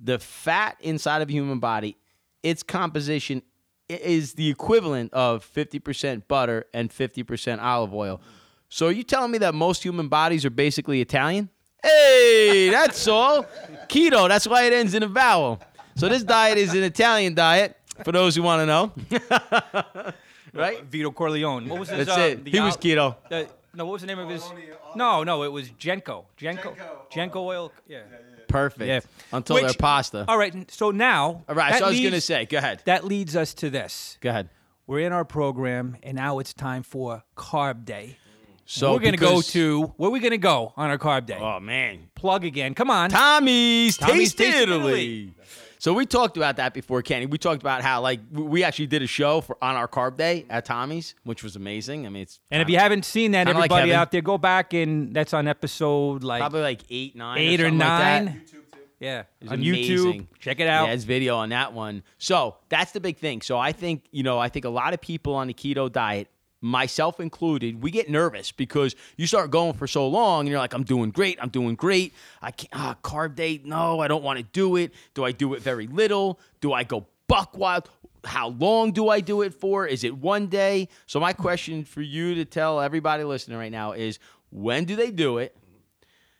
[0.00, 1.96] the fat inside of a human body,
[2.42, 3.42] its composition
[3.88, 8.20] is the equivalent of fifty percent butter and fifty percent olive oil.
[8.68, 11.50] So are you telling me that most human bodies are basically Italian?
[11.82, 13.44] Hey, that's all.
[13.88, 14.26] Keto.
[14.28, 15.60] That's why it ends in a vowel.
[15.96, 17.76] So this diet is an Italian diet.
[18.04, 18.92] For those who want to know,
[20.52, 20.84] right?
[20.84, 21.66] Vito Corleone.
[21.68, 22.06] What was his?
[22.06, 22.44] That's uh, it.
[22.44, 23.16] the He was keto.
[23.30, 24.42] the- no, what was the name of his?
[24.42, 24.52] Uh,
[24.96, 26.24] no, no, it was Genco.
[26.38, 26.74] Genco.
[26.74, 27.72] Genco, oh, Genco oil.
[27.86, 28.00] Yeah.
[28.48, 28.86] Perfect.
[28.88, 29.00] Yeah.
[29.32, 30.24] Until Which- they're pasta.
[30.28, 30.70] All right.
[30.70, 31.44] So now.
[31.48, 31.72] All right.
[31.72, 32.46] that So I was gonna leads- say.
[32.46, 32.82] Go ahead.
[32.86, 34.18] That leads us to this.
[34.20, 34.48] Go ahead.
[34.86, 38.18] We're in our program, and now it's time for Carb Day.
[38.66, 41.38] So we're gonna go because- to where are we gonna go on our Carb Day?
[41.40, 42.74] Oh man, Plug again.
[42.74, 43.10] Come on.
[43.10, 44.78] Tommy's, Tommy's Taste Taste Italy.
[44.78, 45.34] Italy.
[45.78, 47.26] So we talked about that before, Kenny.
[47.26, 50.46] We talked about how like we actually did a show for on our carb day
[50.50, 52.06] at Tommy's, which was amazing.
[52.06, 54.38] I mean, it's And if you haven't seen that, Kinda like everybody out there, go
[54.38, 58.24] back and that's on episode like probably like eight, nine, eight or something like that.
[58.24, 58.42] nine.
[58.46, 58.62] YouTube
[58.98, 60.22] yeah, It was on amazing.
[60.22, 60.26] YouTube.
[60.38, 60.86] Check it out.
[60.88, 62.02] Yeah, it's video on that one.
[62.18, 63.42] So that's the big thing.
[63.42, 66.28] So I think, you know, I think a lot of people on the keto diet,
[66.66, 70.74] myself included, we get nervous because you start going for so long and you're like,
[70.74, 72.12] I'm doing great, I'm doing great.
[72.42, 74.92] I can't, ah, carb day, no, I don't want to do it.
[75.14, 76.40] Do I do it very little?
[76.60, 77.88] Do I go buck wild?
[78.24, 79.86] How long do I do it for?
[79.86, 80.88] Is it one day?
[81.06, 84.18] So my question for you to tell everybody listening right now is
[84.50, 85.56] when do they do it?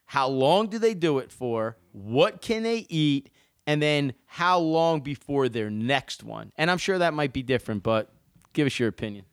[0.07, 1.77] How long do they do it for?
[1.93, 3.31] What can they eat?
[3.67, 6.53] And then how long before their next one?
[6.57, 8.13] And I'm sure that might be different, but
[8.53, 9.25] give us your opinion.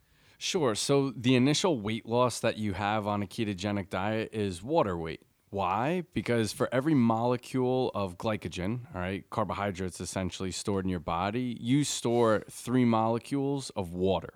[0.44, 0.76] Sure.
[0.76, 5.22] So the initial weight loss that you have on a ketogenic diet is water weight.
[5.52, 6.04] Why?
[6.14, 11.86] Because for every molecule of glycogen, all right, carbohydrates essentially stored in your body, you
[11.86, 14.34] store three molecules of water.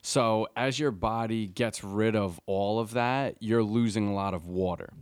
[0.00, 4.46] So as your body gets rid of all of that, you're losing a lot of
[4.46, 4.94] water.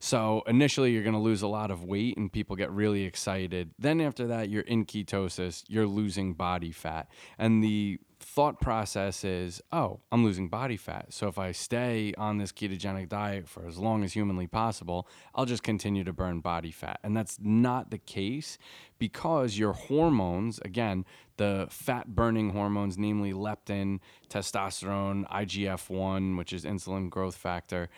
[0.00, 3.70] So initially, you're going to lose a lot of weight and people get really excited.
[3.78, 7.08] Then after that, you're in ketosis, you're losing body fat.
[7.38, 7.98] And the
[8.34, 11.12] thought process is, oh, I'm losing body fat.
[11.12, 15.44] So if I stay on this ketogenic diet for as long as humanly possible, I'll
[15.44, 16.98] just continue to burn body fat.
[17.04, 18.58] And that's not the case
[18.98, 21.04] because your hormones, again,
[21.36, 27.88] the fat burning hormones, namely leptin, testosterone, IGF 1, which is insulin growth factor,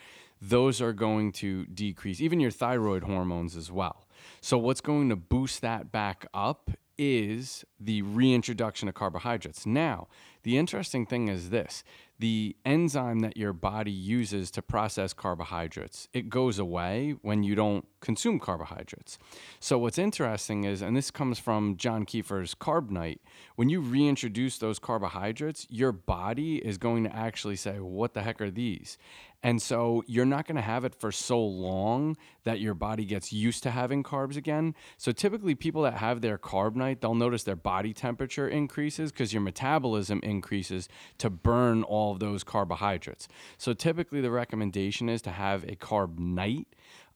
[0.42, 4.06] those are going to decrease, even your thyroid hormones as well.
[4.42, 9.66] So, what's going to boost that back up is the reintroduction of carbohydrates.
[9.66, 10.08] Now,
[10.42, 11.82] the interesting thing is this.
[12.18, 17.84] The enzyme that your body uses to process carbohydrates it goes away when you don't
[18.00, 19.18] consume carbohydrates.
[19.60, 23.20] So what's interesting is and this comes from john kiefer's carb night
[23.56, 28.40] when you reintroduce those carbohydrates your body is going to actually say what the heck
[28.40, 28.96] are these
[29.42, 33.32] and so you're not going to have it for so long that your body gets
[33.32, 34.74] used to having carbs again.
[34.96, 39.32] So typically, people that have their carb night, they'll notice their body temperature increases because
[39.32, 43.28] your metabolism increases to burn all of those carbohydrates.
[43.58, 46.68] So typically, the recommendation is to have a carb night.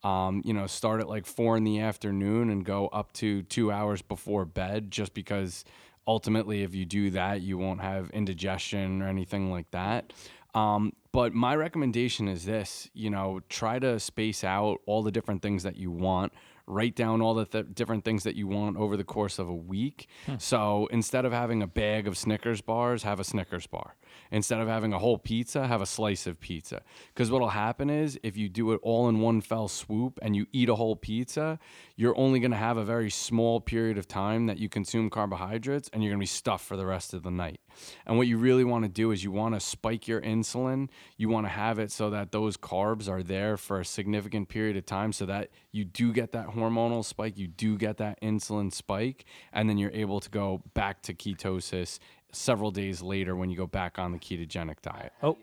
[0.03, 3.71] Um, you know, start at like four in the afternoon and go up to two
[3.71, 5.65] hours before bed, just because
[6.07, 10.13] ultimately, if you do that, you won't have indigestion or anything like that.
[10.55, 15.43] Um, but my recommendation is this you know, try to space out all the different
[15.43, 16.33] things that you want.
[16.67, 19.55] Write down all the th- different things that you want over the course of a
[19.55, 20.07] week.
[20.39, 23.97] So instead of having a bag of Snickers bars, have a Snickers bar.
[24.31, 26.83] Instead of having a whole pizza, have a slice of pizza.
[27.09, 30.47] Because what'll happen is if you do it all in one fell swoop and you
[30.53, 31.59] eat a whole pizza,
[31.97, 35.91] you're only going to have a very small period of time that you consume carbohydrates
[35.93, 37.61] and you're going to be stuffed for the rest of the night.
[38.07, 40.89] And what you really want to do is you want to spike your insulin.
[41.17, 44.77] You want to have it so that those carbs are there for a significant period
[44.77, 48.73] of time so that you do get that hormonal spike, you do get that insulin
[48.73, 51.99] spike, and then you're able to go back to ketosis
[52.33, 55.13] several days later when you go back on the ketogenic diet.
[55.23, 55.37] Oh,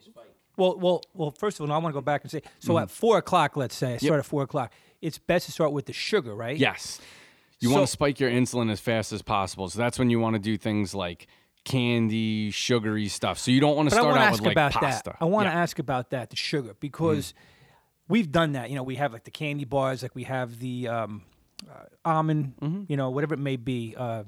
[0.55, 1.31] well, well, well.
[1.31, 2.83] First of all, I want to go back and say, so Mm-hmm.
[2.83, 4.71] at four o'clock, let's say, I start at four o'clock.
[5.01, 6.57] It's best to start with the sugar, right?
[6.57, 6.99] Yes.
[7.59, 9.67] You want to spike your insulin as fast as possible.
[9.69, 11.27] So that's when you want to do things like
[11.67, 13.37] candy, sugary stuff.
[13.37, 15.11] So you don't want to start out with like about pasta.
[15.11, 15.17] that.
[15.21, 15.61] I want to Yeah.
[15.61, 17.33] Ask about that, the sugar, because
[18.07, 18.69] we've done that.
[18.69, 21.23] You know, we have like the candy bars, like we have the um,
[21.69, 21.73] uh,
[22.05, 22.83] almond, Mm-hmm.
[22.87, 24.23] you know, whatever it may be, uh,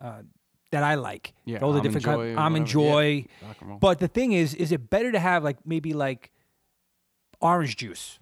[0.00, 0.22] uh,
[0.70, 1.34] that I like.
[1.44, 2.80] Yeah, all the different Joy, kind, almond whatever.
[2.84, 3.26] Yeah, joy.
[3.46, 3.78] rock and roll.
[3.78, 6.30] But the thing is, is it better to have like maybe like
[7.40, 8.18] orange juice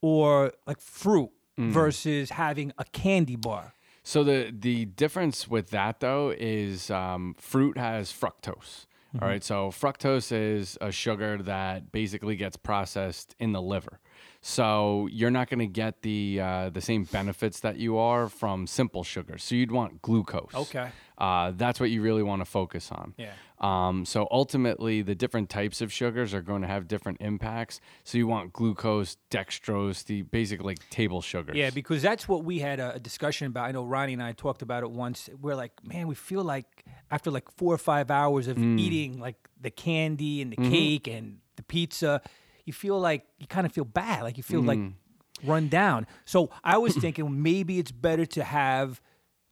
[0.00, 1.70] or like fruit Mm.
[1.70, 3.74] versus having a candy bar?
[4.04, 8.86] So the the difference with that though is um, fruit has fructose.
[9.20, 14.00] all right, so fructose is a sugar that basically gets processed in the liver.
[14.46, 18.66] So you're not going to get the uh, the same benefits that you are from
[18.66, 19.42] simple sugars.
[19.42, 20.54] So you'd want glucose.
[20.54, 20.90] Okay.
[21.16, 23.14] Uh, that's what you really want to focus on.
[23.16, 23.30] Yeah.
[23.60, 27.80] Um, so ultimately, the different types of sugars are going to have different impacts.
[28.02, 31.56] So you want glucose, dextrose, the basic like table sugars.
[31.56, 33.64] Yeah, because that's what we had a, a discussion about.
[33.68, 35.30] I know Ronnie and I talked about it once.
[35.40, 38.78] We're like, man, we feel like after like four or five hours of Mm.
[38.78, 40.70] eating like the candy and the Mm-hmm.
[40.70, 42.20] cake and the pizza,
[42.64, 44.94] you feel like you kind of feel bad, like you feel like Mm.
[45.42, 46.06] run down.
[46.24, 49.00] So I was thinking maybe it's better to have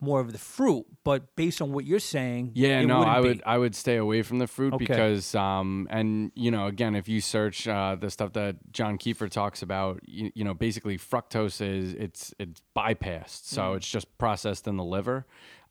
[0.00, 3.28] more of the fruit, but based on what you're saying, Yeah, no, I be.
[3.28, 4.84] would I would stay away from the fruit Okay.
[4.84, 9.30] because um and you know again if you search uh, the stuff that John Kiefer
[9.30, 13.76] talks about you, you know basically fructose is it's it's bypassed so Mm.
[13.76, 15.24] it's just processed in the liver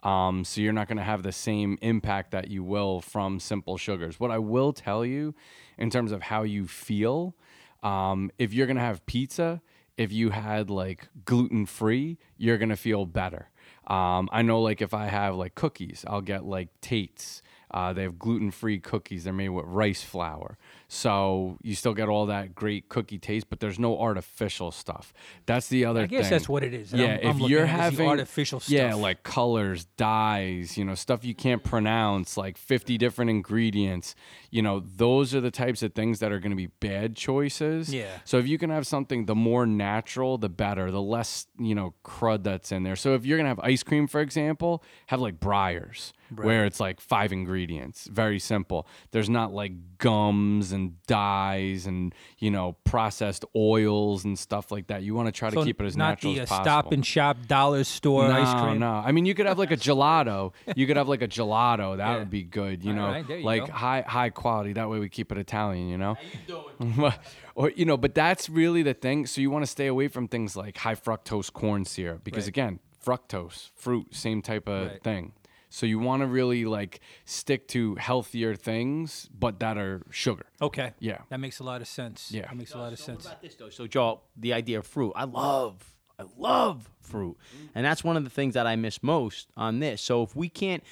[0.03, 3.77] um so you're not going to have the same impact that you will from simple
[3.77, 4.19] sugars.
[4.19, 5.35] What I will tell you
[5.77, 7.35] in terms of how you feel
[7.83, 9.61] um if you're going to have pizza
[9.97, 13.49] if you had like gluten free you're going to feel better.
[13.87, 17.41] Um, I know, like, if I have like cookies, I'll get like Tate's.
[17.69, 19.23] Uh, they have gluten free cookies.
[19.23, 20.57] They're made with rice flour.
[20.93, 25.13] So you still get all that great cookie taste, but there's no artificial stuff.
[25.45, 26.17] That's the other thing.
[26.17, 26.31] I guess thing.
[26.31, 26.91] that's what it is.
[26.91, 30.77] Yeah, I'm- if I'm you're at is the having artificial stuff, yeah, like colors, dyes,
[30.77, 34.15] you know, stuff you can't pronounce, like 50 different ingredients,
[34.49, 37.93] you know, those are the types of things that are going to be bad choices.
[37.93, 38.07] Yeah.
[38.25, 41.93] So if you can have something, the more natural, the better, the less, you know,
[42.03, 42.97] crud that's in there.
[42.97, 46.11] So if you're going to have ice cream, for example, have like Breyers.
[46.33, 48.87] Where it's like five ingredients, very simple.
[49.11, 55.03] There's not like gums and dyes and you know processed oils and stuff like that.
[55.03, 56.65] You want to try to So keep it as not natural the uh, as possible.
[56.65, 58.79] stop and shop dollar store no, ice cream.
[58.79, 60.53] No, I mean you could have like a gelato.
[60.75, 61.97] You could have like a gelato.
[61.97, 62.17] That Yeah.
[62.19, 62.83] would be good.
[62.83, 63.73] You All know, right, you like go.
[63.73, 64.73] high high quality.
[64.73, 65.87] That way we keep it Italian.
[65.89, 66.17] You know.
[67.55, 69.25] or you know, but that's really the thing.
[69.25, 72.49] So you want to stay away from things like high fructose corn syrup because Right.
[72.49, 75.03] again, fructose, fruit, same type of Right.
[75.03, 75.33] thing.
[75.73, 80.45] So you want to really like stick to healthier things, but that are sugar.
[80.61, 80.93] Okay.
[80.99, 81.19] Yeah.
[81.29, 82.29] That makes a lot of sense.
[82.29, 82.41] Yeah.
[82.41, 83.23] That makes a lot of sense.
[83.23, 83.69] What about this though?
[83.69, 85.81] So Joel, the idea of fruit, I love,
[86.19, 87.67] I love fruit, mm-hmm.
[87.73, 90.01] and that's one of the things that I miss most on this.
[90.01, 90.83] So if we can't,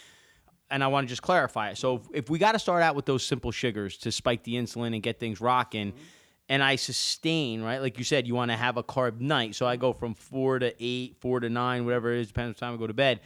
[0.71, 1.77] and I want to just clarify it.
[1.77, 4.55] So if, if we got to start out with those simple sugars to spike the
[4.55, 5.91] insulin and get things rocking.
[5.91, 6.03] Mm-hmm.
[6.51, 7.79] And I sustain, right?
[7.79, 9.53] Like you said, you want to have a carb night.
[9.53, 12.53] So I go from four to eight, four to nine, whatever it is, depends on
[12.53, 13.19] the time I go to bed.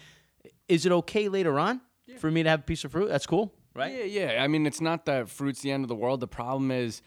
[0.68, 1.82] Is it okay later on
[2.18, 3.10] for me to have a piece of fruit?
[3.10, 3.94] That's cool, right?
[3.94, 4.44] Yeah, yeah.
[4.44, 6.20] I mean, it's not that fruit's the end of the world.
[6.20, 7.02] The problem is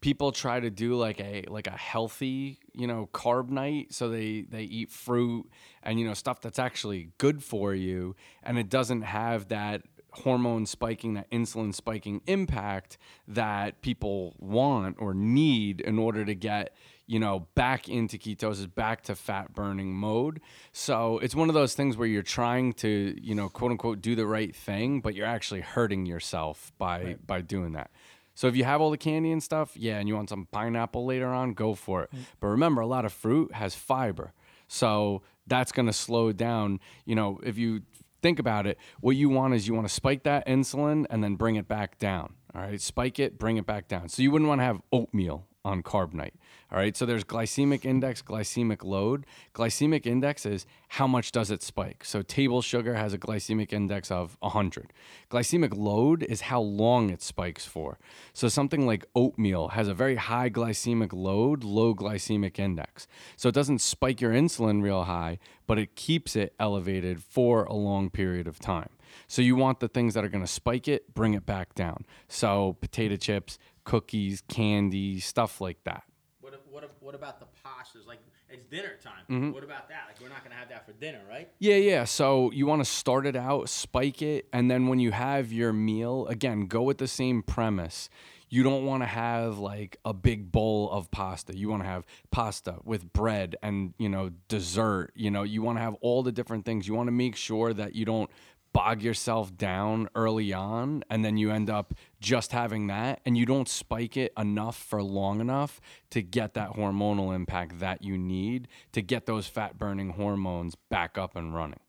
[0.00, 3.94] people try to do like a like a healthy, you know, carb night.
[3.94, 5.50] So they they eat fruit
[5.82, 10.66] and you know stuff that's actually good for you, and it doesn't have that hormone
[10.66, 17.18] spiking, that insulin spiking impact that people want or need in order to get you
[17.18, 20.40] know, back into ketosis, back to fat burning mode.
[20.72, 24.14] So it's one of those things where you're trying to, you know, quote unquote, do
[24.14, 27.90] the right thing, but you're actually hurting yourself by by doing that.
[28.34, 31.04] So if you have all the candy and stuff, yeah, and you want some pineapple
[31.04, 32.10] later on, go for it.
[32.14, 32.18] Mm.
[32.40, 34.32] But remember, a lot of fruit has fiber,
[34.68, 36.80] so that's going to slow down.
[37.04, 37.82] You know, if you
[38.22, 41.34] think about it, what you want is you want to spike that insulin and then
[41.34, 42.34] bring it back down.
[42.54, 44.08] All right, spike it, bring it back down.
[44.08, 46.34] So you wouldn't want to have oatmeal on carb night.
[46.72, 49.26] All right, so there's glycemic index, glycemic load.
[49.54, 52.02] Glycemic index is how much does it spike.
[52.02, 54.90] So table sugar has a glycemic index of 100.
[55.30, 57.98] Glycemic load is how long it spikes for.
[58.32, 63.06] So something like oatmeal has a very high glycemic load, low glycemic index.
[63.36, 67.74] So it doesn't spike your insulin real high, but it keeps it elevated for a
[67.74, 68.88] long period of time.
[69.26, 72.06] So you want the things that are going to spike it, bring it back down.
[72.28, 76.04] So potato chips, cookies, candy, stuff like that.
[76.52, 78.06] What what, what, about the pastas?
[78.06, 78.18] Like
[78.50, 79.24] it's dinner time.
[79.30, 79.52] Mm-hmm.
[79.52, 80.04] What about that?
[80.08, 81.48] Like we're not gonna have that for dinner, right?
[81.58, 82.04] Yeah, yeah.
[82.04, 85.72] So you want to start it out, spike it, and then when you have your
[85.72, 88.10] meal, again, go with the same premise.
[88.50, 91.56] You don't want to have like a big bowl of pasta.
[91.56, 95.12] You want to have pasta with bread and, you know, dessert.
[95.14, 96.86] You know, you want to have all the different things.
[96.86, 98.28] You want to make sure that you don't
[98.72, 103.44] bog yourself down early on and then you end up just having that and you
[103.44, 105.80] don't spike it enough for long enough
[106.10, 111.18] to get that hormonal impact that you need to get those fat burning hormones back
[111.18, 111.80] up and running.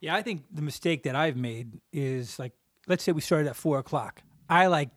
[0.00, 2.52] Yeah, I think the mistake that I've made is like,
[2.86, 4.22] let's say we started at four o'clock.
[4.48, 4.90] I like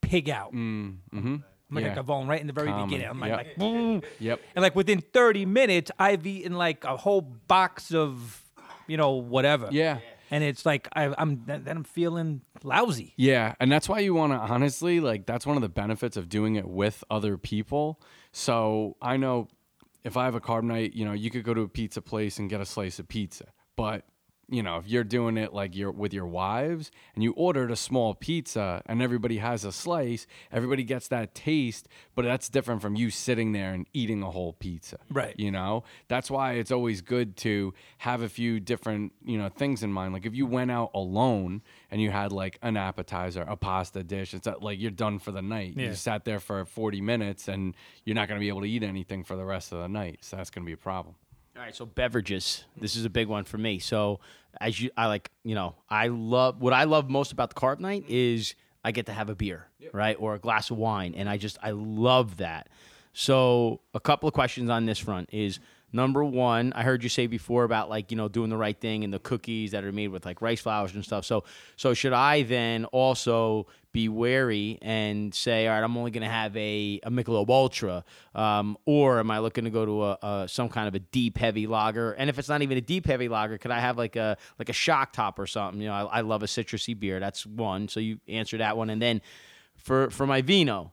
[0.00, 0.52] pig out.
[0.52, 1.36] Mm, hmm
[1.70, 1.98] I'm like yeah.
[1.98, 2.88] a Gavone right in the very Common.
[2.88, 3.08] beginning.
[3.08, 3.38] I'm like, Yep.
[3.38, 4.02] like, boom.
[4.20, 4.40] Yep.
[4.54, 8.42] And like within 30 minutes, I've eaten like a whole box of,
[8.86, 9.68] you know, whatever.
[9.72, 9.98] Yeah.
[10.34, 13.14] And it's like I, I'm then then I'm feeling lousy.
[13.16, 16.28] Yeah, and that's why you want to honestly like that's one of the benefits of
[16.28, 18.00] doing it with other people.
[18.32, 19.46] So I know
[20.02, 22.40] if I have a carb night, you know, you could go to a pizza place
[22.40, 24.04] and get a slice of pizza, but
[24.48, 27.76] you know, if you're doing it like you're with your wives and you ordered a
[27.76, 32.94] small pizza and everybody has a slice, everybody gets that taste, but that's different from
[32.96, 34.98] you sitting there and eating a whole pizza.
[35.10, 35.34] Right.
[35.38, 39.82] You know, that's why it's always good to have a few different, you know, things
[39.82, 40.12] in mind.
[40.12, 44.34] Like if you went out alone and you had like an appetizer, a pasta dish,
[44.34, 45.74] it's like you're done for the night.
[45.76, 45.88] Yeah.
[45.88, 48.82] You sat there for 40 minutes and you're not going to be able to eat
[48.82, 50.18] anything for the rest of the night.
[50.20, 51.14] So that's going to be a problem.
[51.56, 52.64] All right, so beverages.
[52.76, 53.78] This is a big one for me.
[53.78, 54.18] So
[54.60, 57.78] as you, I like, you know, I love what I love most about the carb
[57.78, 61.28] night is I get to have a beer, right, or a glass of wine, and
[61.28, 62.68] I just I love that.
[63.12, 65.60] So a couple of questions on this front is
[65.94, 69.04] number one, I heard you say before about like you know doing the right thing
[69.04, 71.24] and the cookies that are made with like rice flours and stuff.
[71.24, 71.44] So
[71.76, 76.28] so should I then also be wary and say, all right, I'm only going to
[76.28, 78.04] have a, a Michelob Ultra,
[78.34, 81.38] um, or am I looking to go to a, a some kind of a deep
[81.38, 82.12] heavy lager?
[82.12, 84.68] And if it's not even a deep heavy lager, could I have like a like
[84.68, 85.80] a shock top or something?
[85.80, 87.20] You know, I, I love a citrusy beer.
[87.20, 87.88] That's one.
[87.88, 89.22] So you answer that one, and then
[89.76, 90.92] for for my vino,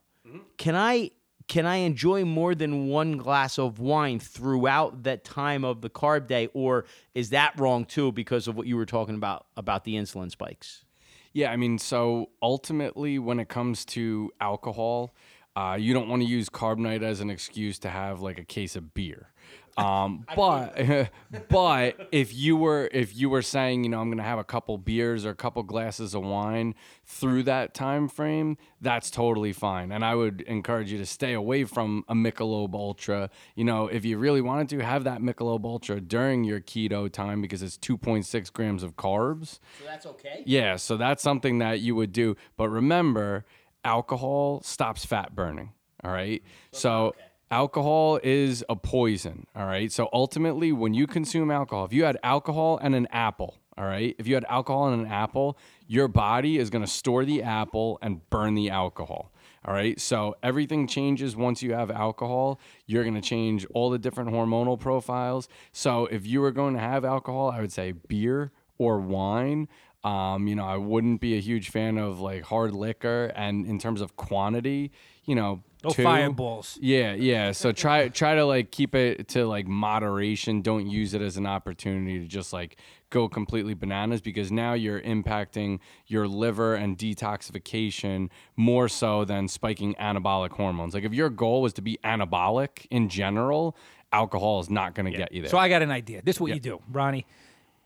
[0.58, 1.10] can I
[1.48, 6.28] can I enjoy more than one glass of wine throughout that time of the carb
[6.28, 9.96] day, or is that wrong too because of what you were talking about about the
[9.96, 10.86] insulin spikes?
[11.34, 15.14] Yeah, I mean, so ultimately, when it comes to alcohol,
[15.56, 18.44] uh, you don't want to use carb night as an excuse to have like a
[18.44, 19.32] case of beer.
[19.78, 20.76] Um, but
[21.50, 24.78] but if you were if you were saying you know I'm gonna have a couple
[24.78, 29.92] beers or a couple glasses of wine through that time frame, that's totally fine.
[29.92, 33.30] And I would encourage you to stay away from a Michelob Ultra.
[33.56, 37.42] You know, if you really wanted to have that Michelob Ultra during your keto time
[37.42, 39.60] because it's 2.6 grams of carbs.
[39.80, 40.44] So that's okay.
[40.46, 42.36] Yeah, so that's something that you would do.
[42.58, 43.46] But remember,
[43.84, 45.72] alcohol stops fat burning.
[46.04, 46.42] All right.
[46.72, 47.14] So
[47.52, 49.46] alcohol is a poison.
[49.56, 49.92] All right.
[49.92, 54.16] So ultimately, when you consume alcohol, if you had alcohol and an apple, all right,
[54.18, 58.00] if you had alcohol and an apple, your body is going to store the apple
[58.02, 59.32] and burn the alcohol.
[59.64, 60.00] All right.
[60.00, 62.60] So everything changes once you have alcohol.
[62.88, 65.48] You're going to change all the different hormonal profiles.
[65.72, 69.68] So if you were going to have alcohol, I would say beer or wine.
[70.04, 73.32] Um, you know, I wouldn't be a huge fan of like hard liquor.
[73.36, 74.92] And in terms of quantity,
[75.26, 76.78] you know, No two- fireballs.
[76.82, 77.52] yeah, yeah.
[77.52, 80.62] So try try to like keep it to like moderation.
[80.62, 82.78] Don't use it as an opportunity to just like
[83.10, 89.96] go completely bananas because now you're impacting your liver and detoxification more so than spiking
[89.96, 90.94] anabolic hormones.
[90.94, 93.76] Like if your goal was to be anabolic in general,
[94.14, 95.50] alcohol is not going to get you there.
[95.52, 96.22] So I got an idea.
[96.24, 97.26] This is what you do, Ronnie.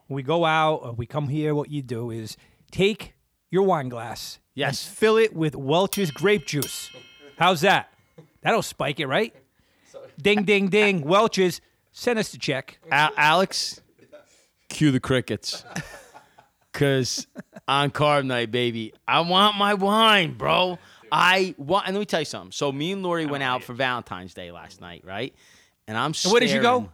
[0.08, 2.38] When we go out or we come here, what you do is
[2.72, 3.14] take
[3.50, 4.40] your wine glass.
[4.54, 4.88] Yes.
[4.88, 6.90] and fill it with Welch's grape juice.
[7.38, 7.92] How's that?
[8.42, 9.34] That'll spike it, right?
[10.22, 11.02] Ding, ding, ding.
[11.02, 12.80] Welch's, send us the check.
[12.92, 13.82] Al- Alex,
[14.70, 15.64] cue the crickets.
[16.74, 17.28] Cause
[17.68, 20.78] on carb night, baby, I want my wine, bro.
[21.12, 22.52] I want, and let me tell you something.
[22.52, 25.34] So me and Lori went out for Valentine's Day last night, right?
[25.88, 26.14] And I'm.
[26.30, 26.90] Where did you go?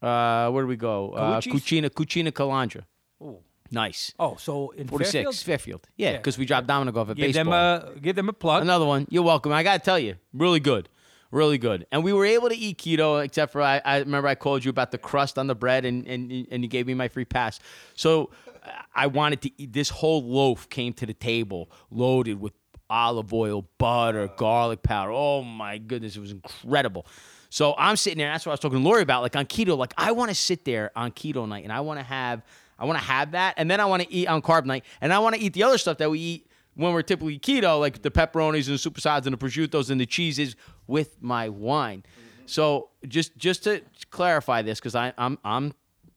[0.00, 1.10] Uh, where did we go?
[1.12, 1.40] Uh?
[1.40, 2.82] Cucina, Cucina Calandra.
[3.22, 3.38] Ooh.
[3.70, 4.12] Nice.
[4.18, 5.36] Oh, so in 46, Fairfield?
[5.36, 5.88] Fairfield.
[5.96, 6.16] Yeah, Yeah.
[6.18, 7.44] because we dropped Dominic off at Give baseball.
[7.44, 7.52] them
[7.96, 8.62] a give them a plug.
[8.62, 9.06] Another one.
[9.10, 9.52] You're welcome.
[9.52, 10.88] I got to tell you, really good.
[11.32, 11.86] Really good.
[11.90, 14.70] And we were able to eat keto, except for I, I remember I called you
[14.70, 17.58] about the crust on the bread and, and, and you gave me my free pass.
[17.94, 18.30] So
[18.64, 19.72] uh, I wanted to eat.
[19.72, 22.52] This whole loaf came to the table loaded with
[22.88, 25.10] olive oil, butter, garlic powder.
[25.12, 26.16] Oh my goodness.
[26.16, 27.06] It was incredible.
[27.50, 28.28] So I'm sitting there.
[28.28, 29.22] And that's what I was talking to Lori about.
[29.22, 31.98] Like on keto, like I want to sit there on keto night and I want
[31.98, 32.42] to have.
[32.78, 35.12] I want to have that, and then I want to eat on carb night, and
[35.12, 38.02] I want to eat the other stuff that we eat when we're typically keto, like
[38.02, 40.56] the pepperonis and the soppressatas and the prosciuttos and the cheeses
[40.86, 42.00] with my wine.
[42.00, 42.46] Mm-hmm.
[42.46, 45.72] So just just to clarify this, because I'm I'm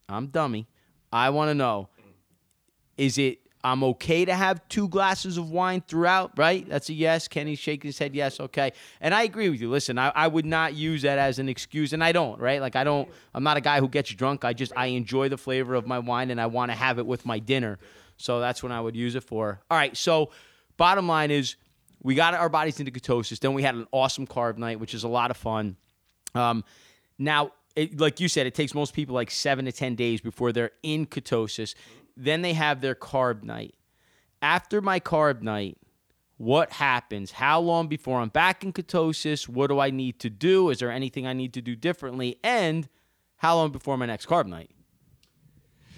[0.07, 0.67] I'm dummy.
[1.11, 1.89] I want to know:
[2.97, 6.67] Is it I'm okay to have two glasses of wine throughout, right?
[6.67, 7.27] That's a yes.
[7.27, 8.71] Kenny's shaking his head, yes, okay.
[9.01, 9.69] And I agree with you.
[9.69, 12.61] Listen, I, I would not use that as an excuse, and I don't, right?
[12.61, 13.09] Like I don't.
[13.33, 14.45] I'm not a guy who gets drunk.
[14.45, 17.05] I just I enjoy the flavor of my wine, and I want to have it
[17.05, 17.79] with my dinner.
[18.19, 19.61] So that's when I would use it for.
[19.71, 19.95] All right.
[19.95, 20.31] So
[20.77, 21.55] bottom line is,
[22.01, 23.39] we got our bodies into ketosis.
[23.39, 25.77] Then we had an awesome carb night, which is a lot of fun.
[26.35, 26.63] Um,
[27.17, 30.51] now, it, like you said, it takes most people like seven to 10 days before
[30.51, 31.75] they're in ketosis.
[32.19, 33.75] Then they have their carb night.
[34.41, 35.77] After my carb night,
[36.35, 37.31] what happens?
[37.31, 39.47] How long before I'm back in ketosis?
[39.47, 40.69] What do I need to do?
[40.69, 42.37] Is there anything I need to do differently?
[42.43, 42.89] And
[43.37, 44.69] how long before my next carb night?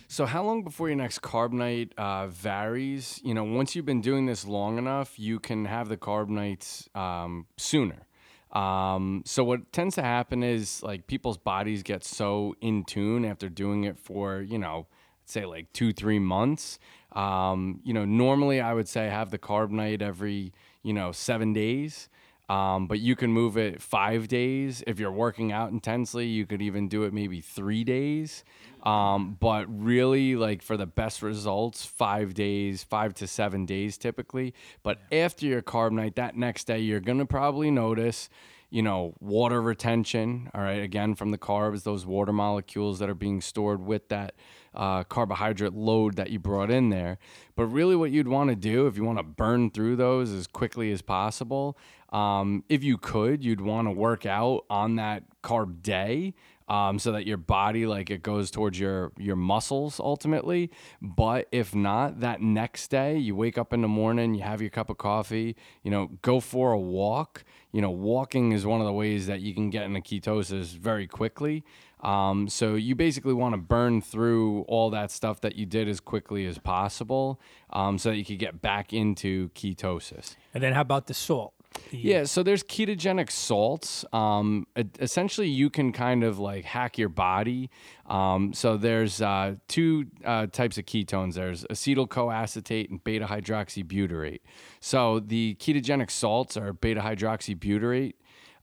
[0.07, 3.19] So, how long before your next carb night uh, varies?
[3.23, 6.87] You know, once you've been doing this long enough, you can have the carb nights
[6.93, 8.07] um, sooner.
[8.51, 13.47] Um, so what tends to happen is like people's bodies get so in tune after
[13.47, 14.87] doing it for you know,
[15.25, 16.79] say like two three months.
[17.13, 20.53] Um, you know, normally I would say have the carb night every
[20.83, 22.09] you know seven days.
[22.49, 24.83] Um, but you can move it five days.
[24.85, 28.43] If you're working out intensely, you could even do it maybe three days.
[28.83, 34.53] Um, but really, like for the best results, five days, five to seven days typically.
[34.83, 38.27] But after your carb night, that next day, you're going to probably notice
[38.71, 43.13] you know, water retention, all right, again, from the carbs, those water molecules that are
[43.13, 44.33] being stored with that
[44.73, 47.17] uh, carbohydrate load that you brought in there.
[47.55, 50.47] But really, what you'd want to do if you want to burn through those as
[50.47, 51.77] quickly as possible,
[52.11, 56.33] um, if you could, you'd want to work out on that carb day
[56.71, 60.71] um, so that your body like it goes towards your your muscles ultimately.
[61.01, 64.69] But if not, that next day you wake up in the morning, you have your
[64.69, 67.43] cup of coffee, you know, go for a walk.
[67.73, 71.07] You know, walking is one of the ways that you can get into ketosis very
[71.07, 71.63] quickly.
[72.01, 75.99] Um, so you basically want to burn through all that stuff that you did as
[75.99, 77.39] quickly as possible,
[77.71, 80.35] um, so that you could get back into ketosis.
[80.53, 81.53] And then how about the salt?
[81.91, 84.03] Yeah, so there's ketogenic salts.
[84.11, 84.67] Um,
[84.99, 87.69] essentially, you can kind of like hack your body.
[88.07, 91.35] Um, so there's uh, two uh, types of ketones.
[91.35, 94.41] There's acetoacetate and beta hydroxybutyrate.
[94.79, 98.13] So the ketogenic salts are beta hydroxybutyrate.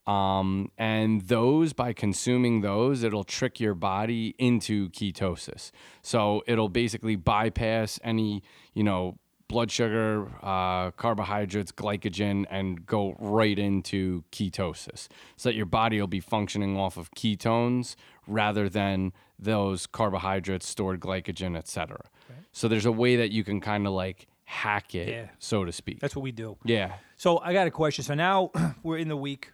[0.09, 5.71] Um, and those, by consuming those, it'll trick your body into ketosis.
[6.01, 8.43] So it'll basically bypass any,
[8.73, 15.09] you know, blood sugar, uh, carbohydrates, glycogen, and go right into ketosis.
[15.37, 17.95] So that your body will be functioning off of ketones
[18.27, 22.01] rather than those carbohydrates, stored glycogen, etc.
[22.31, 22.39] Right.
[22.53, 25.27] So there's a way that you can kind of like hack it, yeah.
[25.39, 26.01] so to speak.
[26.01, 26.57] That's what we do.
[26.65, 26.95] Yeah.
[27.19, 28.05] So I got a question.
[28.05, 28.51] So now
[28.83, 29.51] we're in the week.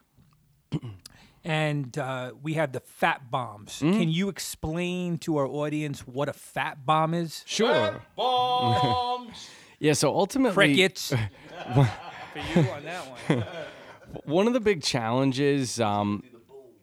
[1.45, 3.81] And uh, we have the fat bombs.
[3.81, 3.99] Mm.
[3.99, 7.43] Can you explain to our audience what a fat bomb is?
[7.47, 7.73] Sure.
[7.73, 9.51] Fat bombs.
[9.81, 11.09] Yeah, so ultimately, crickets.
[11.75, 11.89] for
[12.55, 13.45] you on that one.
[14.25, 16.23] one of the big challenges, um,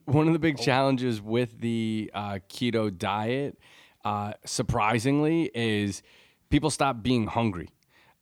[0.06, 3.58] one of the big challenges with the uh, keto diet,
[4.06, 6.04] uh, surprisingly, is
[6.50, 7.70] people stop being hungry.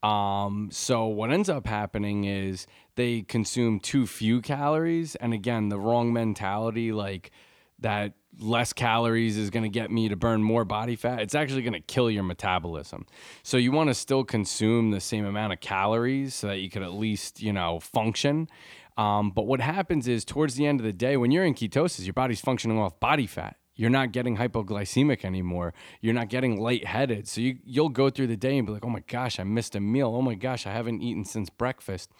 [0.02, 2.66] Um, so what ends up happening is
[3.00, 7.32] they consume too few calories, and again, the wrong mentality, like
[7.80, 11.62] that less calories is going to get me to burn more body fat, it's actually
[11.62, 13.06] going to kill your metabolism.
[13.42, 16.84] So you want to still consume the same amount of calories so that you can
[16.84, 18.50] at least, you know, function.
[18.98, 22.06] Um, but what happens is towards the end of the day, when you're in ketosis,
[22.06, 23.56] your body's functioning off body fat.
[23.76, 25.74] You're not getting hypoglycemic anymore.
[26.02, 27.30] You're not getting lightheaded.
[27.30, 29.74] So you, you'll go through the day and be like, oh my gosh, I missed
[29.74, 30.14] a meal.
[30.14, 32.12] Oh my gosh, I haven't eaten since breakfast.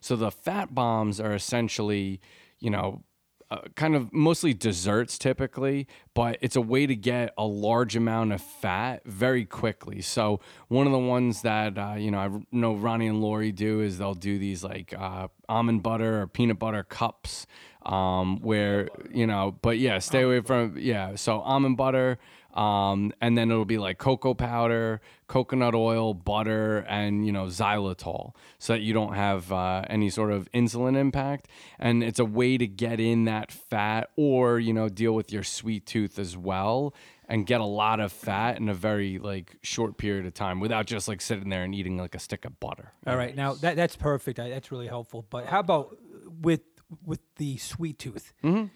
[0.00, 2.20] So the fat bombs are essentially,
[2.58, 3.04] you know,
[3.50, 8.32] uh, kind of mostly desserts typically, but it's a way to get a large amount
[8.32, 10.00] of fat very quickly.
[10.00, 10.38] So
[10.68, 13.98] one of the ones that uh, you know I know Ronnie and Lori do is
[13.98, 17.46] they'll do these like uh, almond butter or peanut butter cups,
[17.84, 21.16] um, where you know, but yeah, stay away from yeah.
[21.16, 22.18] So almond butter.
[22.54, 28.34] Um, and then it'll be like cocoa powder, coconut oil, butter, and you know xylitol,
[28.58, 31.48] so that you don't have uh, any sort of insulin impact.
[31.78, 35.44] And it's a way to get in that fat, or you know deal with your
[35.44, 36.94] sweet tooth as well,
[37.28, 40.86] and get a lot of fat in a very like short period of time without
[40.86, 42.92] just like sitting there and eating like a stick of butter.
[43.06, 44.38] All right, now that that's perfect.
[44.38, 45.24] That's really helpful.
[45.30, 45.96] But how about
[46.42, 46.62] with
[47.04, 48.32] with the sweet tooth?
[48.42, 48.66] Mm-hmm.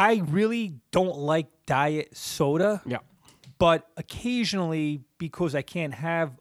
[0.00, 2.82] I really don't like diet soda.
[2.86, 2.98] Yeah.
[3.58, 6.32] But occasionally, because I can't have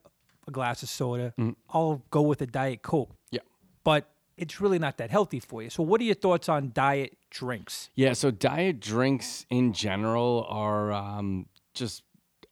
[0.47, 1.33] a glass of soda,
[1.69, 3.11] I'll go with a diet coke.
[3.31, 3.41] Yeah.
[3.83, 5.69] But it's really not that healthy for you.
[5.69, 7.89] So, what are your thoughts on diet drinks?
[7.95, 12.03] Yeah, so diet drinks in general are um, just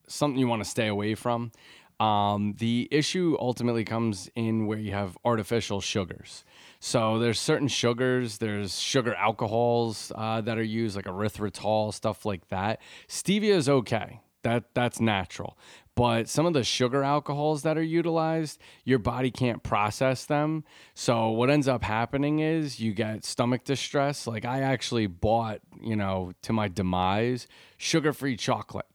[0.08, 1.51] something you want to stay away from.
[2.00, 6.45] Um, the issue ultimately comes in where you have artificial sugars.
[6.80, 12.48] So there's certain sugars, there's sugar alcohols uh, that are used, like erythritol, stuff like
[12.50, 12.82] that.
[13.08, 14.22] Stevia is okay.
[14.43, 15.58] That that's natural.
[15.95, 20.64] But some of the sugar alcohols that are utilized, your body can't process them.
[20.93, 24.28] So what ends up happening is you get stomach distress.
[24.28, 28.86] Like I actually bought, you know, to my demise, sugar-free chocolate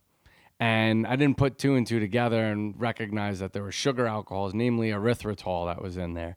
[0.62, 4.54] and I didn't put two and two together and recognize that there were sugar alcohols,
[4.54, 6.36] namely erythritol, that was in there.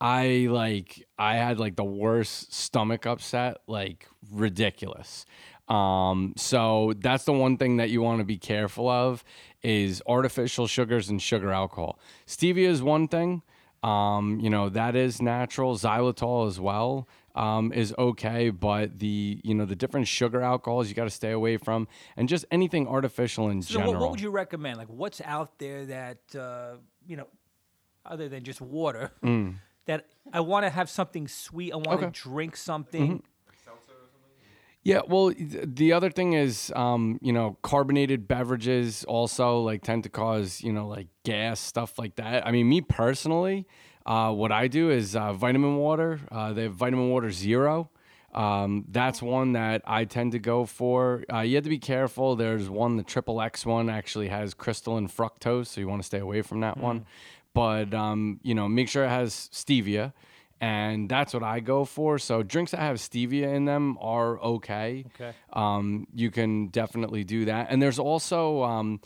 [0.00, 5.26] I like I had like the worst stomach upset, like ridiculous.
[5.68, 9.22] Um, so that's the one thing that you want to be careful of
[9.62, 11.98] is artificial sugars and sugar alcohol.
[12.26, 13.42] Stevia is one thing.
[13.82, 15.76] Um, you know, that is natural.
[15.76, 17.06] Xylitol as well
[17.36, 21.30] um, is okay, but the you know the different sugar alcohols you got to stay
[21.32, 23.92] away from, and just anything artificial in So, general.
[23.92, 24.78] what, what would you recommend?
[24.78, 26.76] Like, what's out there that uh,
[27.06, 27.28] you know,
[28.04, 29.12] other than just water,
[29.86, 31.72] that I want to have something sweet.
[31.72, 31.96] I want Okay.
[32.06, 32.12] Mm-hmm.
[32.12, 33.22] to drink something.
[34.82, 40.08] Yeah, well, the other thing is, um, you know, carbonated beverages also like tend to
[40.08, 42.46] cause, you know, like gas stuff like that.
[42.46, 43.66] I mean, me personally,
[44.06, 46.20] uh, what I do is uh, vitamin water.
[46.30, 47.90] Uh, they have vitamin water zero.
[48.32, 51.24] Um, that's one that I tend to go for.
[51.32, 52.36] Uh, you have to be careful.
[52.36, 56.18] There's one, the triple X one, actually has crystalline fructose, so you want to stay
[56.18, 57.06] away from that one.
[57.54, 60.12] But um, you know, make sure it has stevia
[60.60, 62.18] and that's what I go for.
[62.18, 65.04] So drinks that have stevia in them are okay.
[65.14, 65.32] Okay.
[65.52, 67.68] Um, you can definitely do that.
[67.70, 69.00] And there's also um,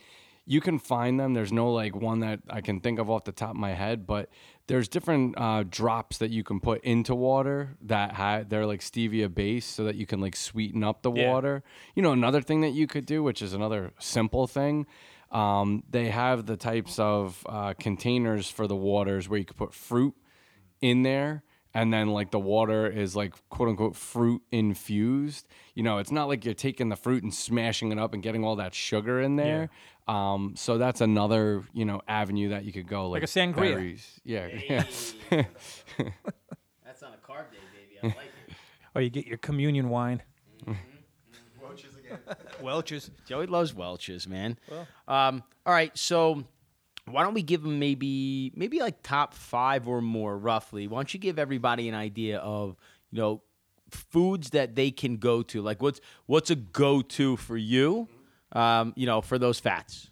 [0.54, 1.32] you can find them.
[1.32, 4.04] There's no like one that I can think of off the top of my head,
[4.04, 4.28] but
[4.66, 9.32] there's different uh, drops that you can put into water that ha- they're like stevia
[9.32, 11.30] based, so that you can like sweeten up the Yeah.
[11.32, 11.62] water.
[11.94, 14.86] You know, another thing that you could do, which is another simple thing.
[15.30, 19.72] Um, they have the types of uh, containers for the waters where you could put
[19.72, 20.14] fruit
[20.80, 21.44] in there
[21.74, 26.26] and then like the water is like quote unquote fruit infused you know it's not
[26.28, 29.36] like you're taking the fruit and smashing it up and getting all that sugar in
[29.36, 29.70] there
[30.08, 33.74] um so that's another you know avenue that you could go like, a sangria.
[33.74, 34.20] berries.
[34.24, 34.84] yeah yeah
[36.90, 37.98] That's on a carb day, baby.
[38.02, 38.54] I like it.
[38.96, 40.20] Or you get your communion wine.
[41.62, 42.18] Roaches again.
[42.60, 43.08] Welch's.
[43.24, 44.58] Joey loves Welch's, man.
[45.06, 46.42] Um, all right, so
[47.12, 50.86] why don't we give them maybe maybe like top five or more roughly?
[50.86, 52.76] Why don't you give everybody an idea of
[53.10, 53.42] you know
[53.90, 55.62] foods that they can go to?
[55.62, 58.08] Like what's what's a go to for you?
[58.52, 60.10] Um, you know, for those fats.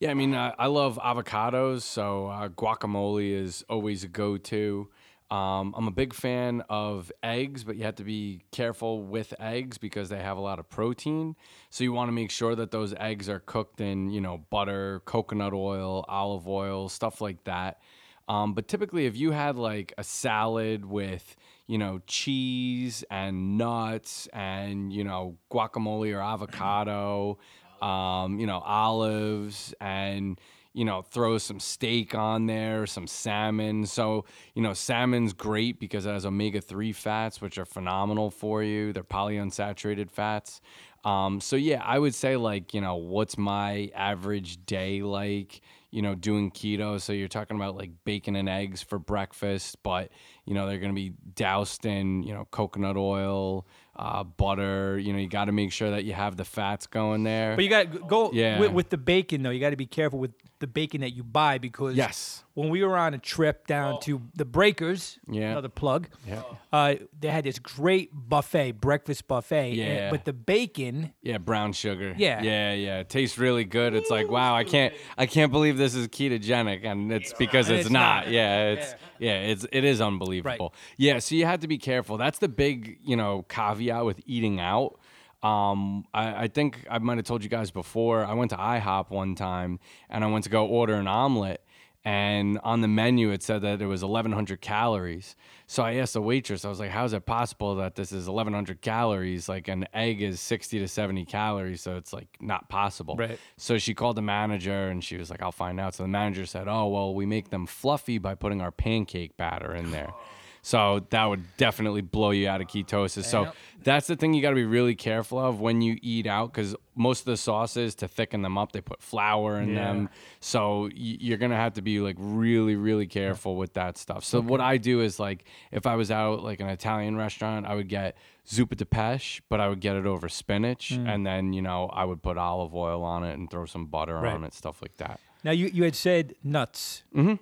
[0.00, 4.88] Yeah, I mean, uh, I love avocados, so uh, guacamole is always a go-to.
[5.32, 9.78] Um, I'm a big fan of eggs, but you have to be careful with eggs
[9.78, 11.36] because they have a lot of protein.
[11.70, 15.00] So you want to make sure that those eggs are cooked in, you know, butter,
[15.06, 17.80] coconut oil, olive oil, stuff like that.
[18.28, 21.34] Um, but typically, if you had like a salad with,
[21.66, 27.38] you know, cheese and nuts and, you know, guacamole or avocado,
[27.80, 30.38] um, you know, olives and,
[30.74, 33.84] you know, throw some steak on there, some salmon.
[33.86, 38.62] So, you know, salmon's great because it has omega 3 fats, which are phenomenal for
[38.62, 38.92] you.
[38.92, 40.60] They're polyunsaturated fats.
[41.04, 45.60] Um, so, yeah, I would say, like, you know, what's my average day like?
[45.94, 46.98] you know, doing keto.
[46.98, 50.08] So you're talking about like bacon and eggs for breakfast, but
[50.46, 53.66] you know they're going to be doused in you know coconut oil,
[53.96, 54.98] uh, butter.
[54.98, 57.56] You know, you got to make sure that you have the fats going there.
[57.56, 58.58] But you got to go Yeah.
[58.58, 59.50] with, with the bacon though.
[59.50, 60.30] You got to be careful with
[60.62, 62.44] the bacon that you buy because Yes.
[62.54, 65.50] when we were on a trip down to the Breakers, Yeah.
[65.50, 66.42] another plug, Yeah.
[66.72, 69.78] uh, they had this great buffet, breakfast buffet.
[69.80, 72.14] and- but the bacon, Yeah, brown sugar.
[72.16, 72.42] Yeah.
[72.42, 73.00] yeah, yeah.
[73.00, 73.92] It tastes really good.
[73.94, 77.78] It's like, wow, I can't, I can't believe this is ketogenic, and it's because And
[77.78, 78.24] it's, it's not.
[78.26, 78.32] not.
[78.32, 80.74] Yeah, it's yeah, it's it is unbelievable.
[80.96, 82.16] Yeah, so you have to be careful.
[82.16, 84.98] That's the big, you know, caveat with eating out.
[85.42, 88.24] Um, I, I think I might have told you guys before.
[88.24, 91.64] I went to IHOP one time, and I went to go order an omelet.
[92.04, 95.36] And on the menu, it said that it was 1,100 calories.
[95.68, 98.26] So I asked the waitress, I was like, how is it possible that this is
[98.26, 99.48] 1,100 calories?
[99.48, 101.80] Like an egg is 60 to 70 calories.
[101.80, 103.14] So it's like not possible.
[103.14, 103.38] Right.
[103.56, 105.94] So she called the manager and she was like, I'll find out.
[105.94, 109.72] So the manager said, Oh, well, we make them fluffy by putting our pancake batter
[109.72, 110.12] in there.
[110.64, 113.24] So that would definitely blow you out of ketosis.
[113.24, 113.54] So Yep.
[113.82, 116.76] that's the thing you got to be really careful of when you eat out because
[116.94, 119.74] most of the sauces to thicken them up, they put flour in Yeah.
[119.86, 120.08] them.
[120.38, 124.24] So you're gonna have to be like really, really careful with that stuff.
[124.24, 127.74] So what I do is like if I was out like an Italian restaurant, I
[127.74, 131.08] would get zuppa de pesce, but I would get it over spinach, Mm.
[131.08, 134.16] and then you know I would put olive oil on it and throw some butter
[134.16, 134.32] Right.
[134.34, 135.18] on it, stuff like that.
[135.44, 137.02] Now you, you had said nuts.
[137.16, 137.34] Mm-hmm.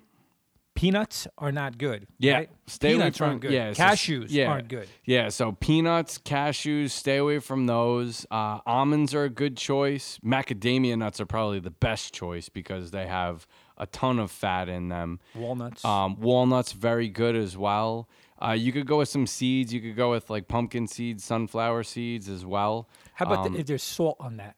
[0.81, 2.07] Peanuts are not good.
[2.17, 2.49] Yeah, right?
[2.65, 3.51] stay away peanuts from aren't good.
[3.51, 4.87] Yeah, so- Cashews yeah, aren't good.
[5.05, 8.25] Yeah, so peanuts, cashews, stay away from those.
[8.31, 10.17] Uh, almonds are a good choice.
[10.25, 13.45] Macadamia nuts are probably the best choice because they have
[13.77, 15.19] a ton of fat in them.
[15.35, 15.85] Walnuts.
[15.85, 18.09] Um, walnuts very good as well.
[18.43, 19.71] Uh, you could go with some seeds.
[19.71, 22.89] You could go with like pumpkin seeds, sunflower seeds as well.
[23.13, 24.55] How about um, the, if there's salt on that,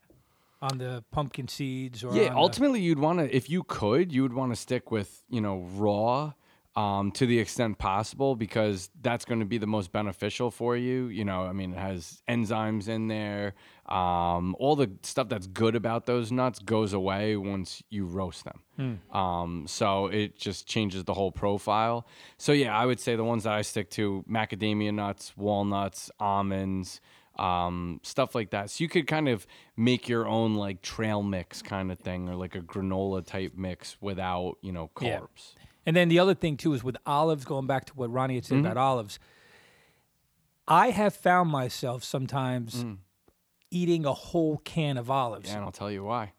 [0.63, 4.11] on the pumpkin seeds or Yeah, on the- ultimately, you'd want to, if you could,
[4.11, 6.33] you would want to stick with, you know, raw
[6.75, 11.05] um, to the extent possible because that's going to be the most beneficial for you.
[11.07, 13.53] You know, I mean, it has enzymes in there.
[13.85, 19.01] Um, all the stuff that's good about those nuts goes away once you roast them.
[19.11, 22.07] Um, so it just changes the whole profile.
[22.37, 27.01] So, yeah, I would say the ones that I stick to macadamia nuts, walnuts, almonds
[27.37, 28.69] um, stuff like that.
[28.69, 32.35] So you could kind of make your own like trail mix kind of thing, or
[32.35, 35.19] like a granola type mix without you know Yeah.
[35.19, 35.53] carbs.
[35.85, 38.45] And then the other thing too is with olives, going back to what Ronnie had
[38.45, 38.65] said Mm-hmm.
[38.67, 39.19] about olives,
[40.67, 42.85] I have found myself sometimes
[43.69, 45.49] eating a whole can of olives.
[45.49, 45.55] Mm.
[45.55, 46.33] And I'll tell you why.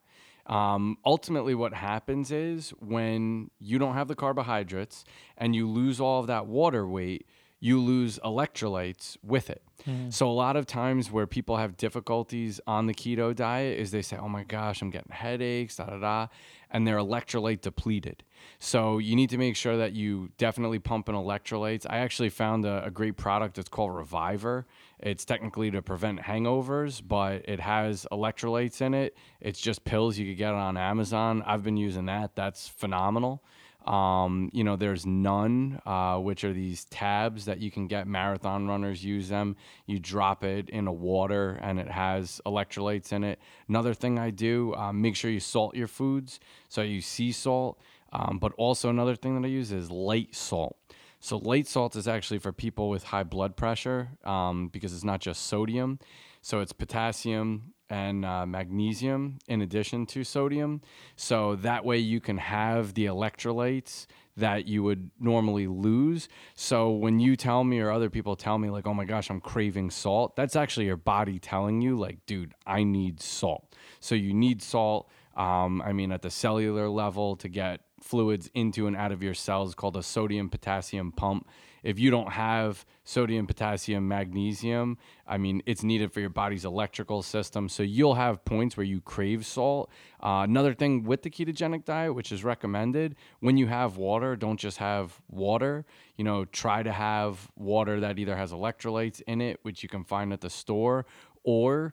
[0.46, 5.04] Um, ultimately, what happens is when you don't have the carbohydrates
[5.36, 7.26] and you lose all of that water weight,
[7.64, 9.62] you lose electrolytes with it.
[9.86, 10.10] Hmm.
[10.10, 14.02] So, a lot of times where people have difficulties on the keto diet is they
[14.02, 16.26] say, Oh my gosh, I'm getting headaches, da da da,
[16.70, 18.22] and they're electrolyte depleted.
[18.58, 21.86] So, you need to make sure that you definitely pump in electrolytes.
[21.88, 23.58] I actually found a, a great product.
[23.58, 24.66] It's called Reviver.
[25.00, 29.16] It's technically to prevent hangovers, but it has electrolytes in it.
[29.40, 31.42] It's just pills you could get on Amazon.
[31.46, 32.36] I've been using that.
[32.36, 33.42] That's phenomenal.
[33.86, 38.06] Um, you know, there's Nuun, uh, which are these tabs that you can get.
[38.06, 39.56] Marathon runners use them.
[39.86, 43.38] You drop it in a water and it has electrolytes in it.
[43.68, 46.40] Another thing I do, um, make sure you salt your foods.
[46.68, 47.78] So use sea salt.
[48.12, 50.76] Um, but also another thing that I use is light salt.
[51.20, 55.20] So light salt is actually for people with high blood pressure um, because it's not
[55.20, 55.98] just sodium.
[56.42, 60.80] So it's potassium and uh, magnesium in addition to sodium.
[61.14, 66.28] So that way you can have the electrolytes that you would normally lose.
[66.56, 69.40] So when you tell me or other people tell me like, "Oh my gosh, I'm
[69.40, 74.34] craving salt," that's actually your body telling you like, "Dude, I need salt." So you
[74.34, 75.08] need salt.
[75.36, 79.32] Um, I mean, at the cellular level to get fluids into and out of your
[79.32, 81.48] cells called a sodium potassium pump.
[81.82, 87.22] If you don't have sodium, potassium, magnesium, I mean, it's needed for your body's electrical
[87.22, 87.68] system.
[87.68, 89.90] So you'll have points where you crave salt.
[90.22, 94.60] Uh, another thing with the ketogenic diet, which is recommended, when you have water, don't
[94.60, 95.86] just have water.
[96.16, 100.04] You know, try to have water that either has electrolytes in it, which you can
[100.04, 101.06] find at the store,
[101.42, 101.92] or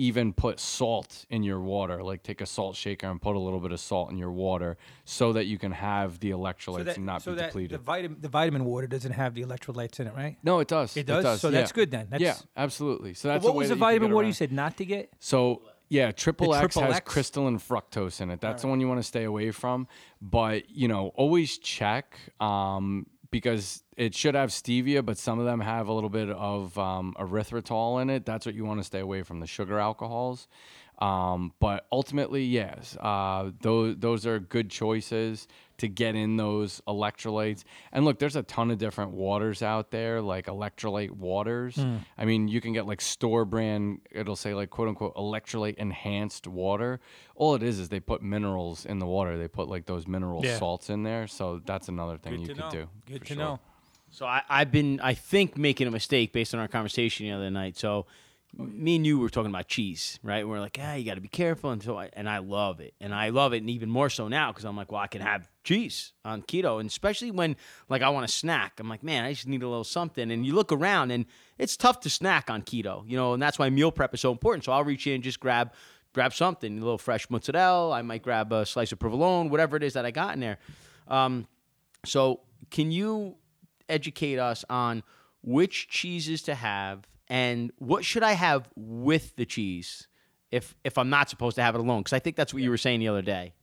[0.00, 3.60] even put salt in your water like take a salt shaker and put a little
[3.60, 7.20] bit of salt in your water so that you can have the electrolytes and not
[7.22, 10.14] so be that depleted the vitamin the vitamin water doesn't have the electrolytes in it,
[10.16, 10.36] right?
[10.42, 11.40] no it does It does?
[11.40, 12.08] So that's good then.
[12.18, 15.12] yeah absolutely so that's what was the that vitamin water you said not to get?
[15.18, 17.12] So yeah, triple X has X?
[17.12, 18.40] crystalline fructose in it.
[18.40, 19.88] That's the one you want to stay away from.
[20.22, 25.60] But you know, always check um, because it should have stevia, but some of them
[25.60, 28.26] have a little bit of um, erythritol in it.
[28.26, 30.48] That's what you want to stay away from the sugar alcohols.
[30.98, 35.48] Um, but ultimately, yes, uh, those those are good choices
[35.80, 37.64] to get in those electrolytes.
[37.92, 41.76] And look, there's a ton of different waters out there, like electrolyte waters.
[41.76, 41.96] Hmm.
[42.16, 44.00] I mean, you can get like store brand.
[44.10, 47.00] It'll say like quote unquote electrolyte enhanced water.
[47.34, 49.36] All it is is they put minerals in the water.
[49.36, 50.58] They put like those mineral Yeah.
[50.58, 51.26] salts in there.
[51.26, 52.88] So that's another thing you could do.
[53.06, 53.36] Good to sure.
[53.36, 53.60] know.
[54.12, 57.50] So I, I've been, I think, making a mistake based on our conversation the other
[57.50, 57.76] night.
[57.76, 58.06] So
[58.56, 60.46] me and you were talking about cheese, right?
[60.46, 61.70] we're like, ah, you got to be careful.
[61.70, 64.28] And so, I, and I love it, and I love it, and even more so
[64.28, 67.56] now because I'm like, well, I can have cheese on keto, and especially when
[67.88, 70.30] like I want a snack, I'm like, man, I just need a little something.
[70.30, 71.26] And you look around, and
[71.58, 74.32] it's tough to snack on keto, you know, and that's why meal prep is so
[74.32, 74.64] important.
[74.64, 75.72] So I'll reach in and just grab.
[76.12, 77.92] Grab something, a little fresh mozzarella.
[77.92, 80.58] I might grab a slice of provolone, whatever it is that I got in there.
[81.06, 81.46] Um,
[82.04, 83.36] so, can you
[83.88, 85.04] educate us on
[85.42, 90.08] which cheeses to have and what should I have with the cheese
[90.50, 92.00] if if I'm not supposed to have it alone?
[92.00, 93.54] Because I think that's what you were saying the other day.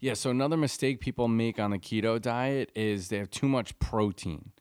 [0.00, 3.78] Yeah, so another mistake people make on the keto diet is they have too much
[3.78, 4.52] protein.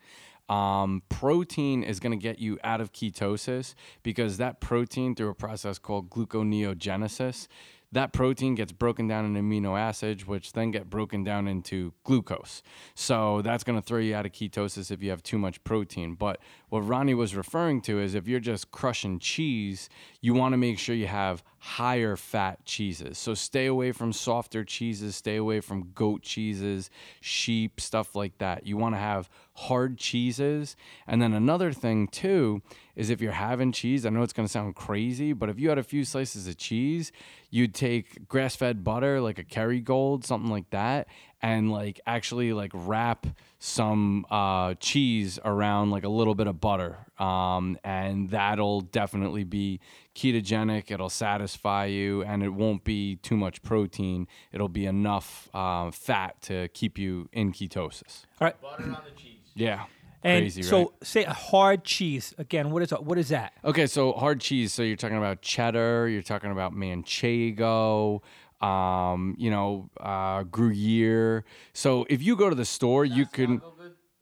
[0.49, 3.73] Um, protein is going to get you out of ketosis
[4.03, 7.47] because that protein, through a process called gluconeogenesis,
[7.91, 12.63] that protein gets broken down into amino acids, which then get broken down into glucose.
[12.95, 16.15] So that's going to throw you out of ketosis if you have too much protein.
[16.15, 16.39] But
[16.69, 19.89] what Ronnie was referring to is if you're just crushing cheese,
[20.21, 23.19] you want to make sure you have higher fat cheeses.
[23.19, 26.89] So stay away from softer cheeses, stay away from goat cheeses,
[27.19, 28.65] sheep, stuff like that.
[28.65, 30.75] You want to have hard cheeses.
[31.05, 32.63] And then another thing too
[32.95, 35.69] is if you're having cheese, I know it's going to sound crazy, but if you
[35.69, 37.11] had a few slices of cheese,
[37.51, 41.07] you'd take grass-fed butter like a Kerrygold, something like that,
[41.43, 43.27] and like actually like wrap
[43.63, 49.79] some uh, cheese around like a little bit of butter um, and that'll definitely be
[50.15, 55.91] ketogenic it'll satisfy you and it won't be too much protein it'll be enough uh,
[55.91, 58.59] fat to keep you in ketosis All right.
[58.59, 59.37] Butter on the cheese.
[59.53, 59.83] yeah
[60.23, 62.33] And crazy so, right say a hard cheese.
[62.39, 63.53] Again, what is what is that?
[63.63, 64.71] Okay, so hard cheese.
[64.73, 66.07] So you're talking about cheddar.
[66.07, 68.21] You're talking about manchego.
[68.61, 71.43] Um, you know, uh, Gruyere.
[71.73, 73.61] So if you go to the store, you can.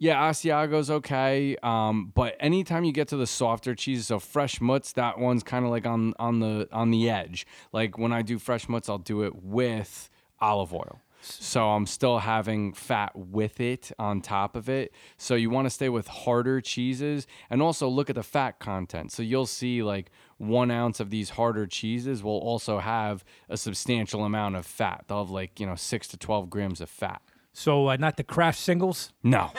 [0.02, 1.58] Yeah, Asiago's okay.
[1.62, 5.66] Um, but anytime you get to the softer cheeses, so fresh mutts, that one's kind
[5.66, 7.46] of like on on the on the edge.
[7.74, 10.10] Like when I do fresh mutts, I'll do it with
[10.40, 11.02] olive oil.
[11.22, 14.94] So I'm still having fat with it on top of it.
[15.18, 19.12] So you want to stay with harder cheeses and also look at the fat content.
[19.12, 24.24] So you'll see like one ounce of these harder cheeses will also have a substantial
[24.24, 25.06] amount of fat.
[25.08, 27.22] They'll have like, you know, six to 12 grams of fat.
[27.52, 29.12] So uh, not the Kraft singles.
[29.24, 29.52] No,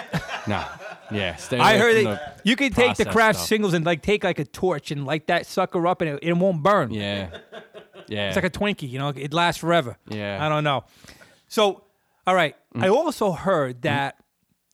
[0.46, 0.64] no.
[1.10, 1.36] Yeah.
[1.36, 3.48] Stay I heard the you can take the Kraft stuff.
[3.48, 6.32] singles and like take like a torch and light that sucker up and it, it
[6.32, 6.92] won't burn.
[6.92, 7.30] Yeah.
[8.06, 8.28] Yeah.
[8.28, 9.98] It's like a Twinkie, you know, it lasts forever.
[10.08, 10.44] Yeah.
[10.44, 10.84] I don't know.
[11.50, 11.82] So,
[12.26, 12.54] all right.
[12.74, 12.84] Mm.
[12.84, 14.16] I also heard that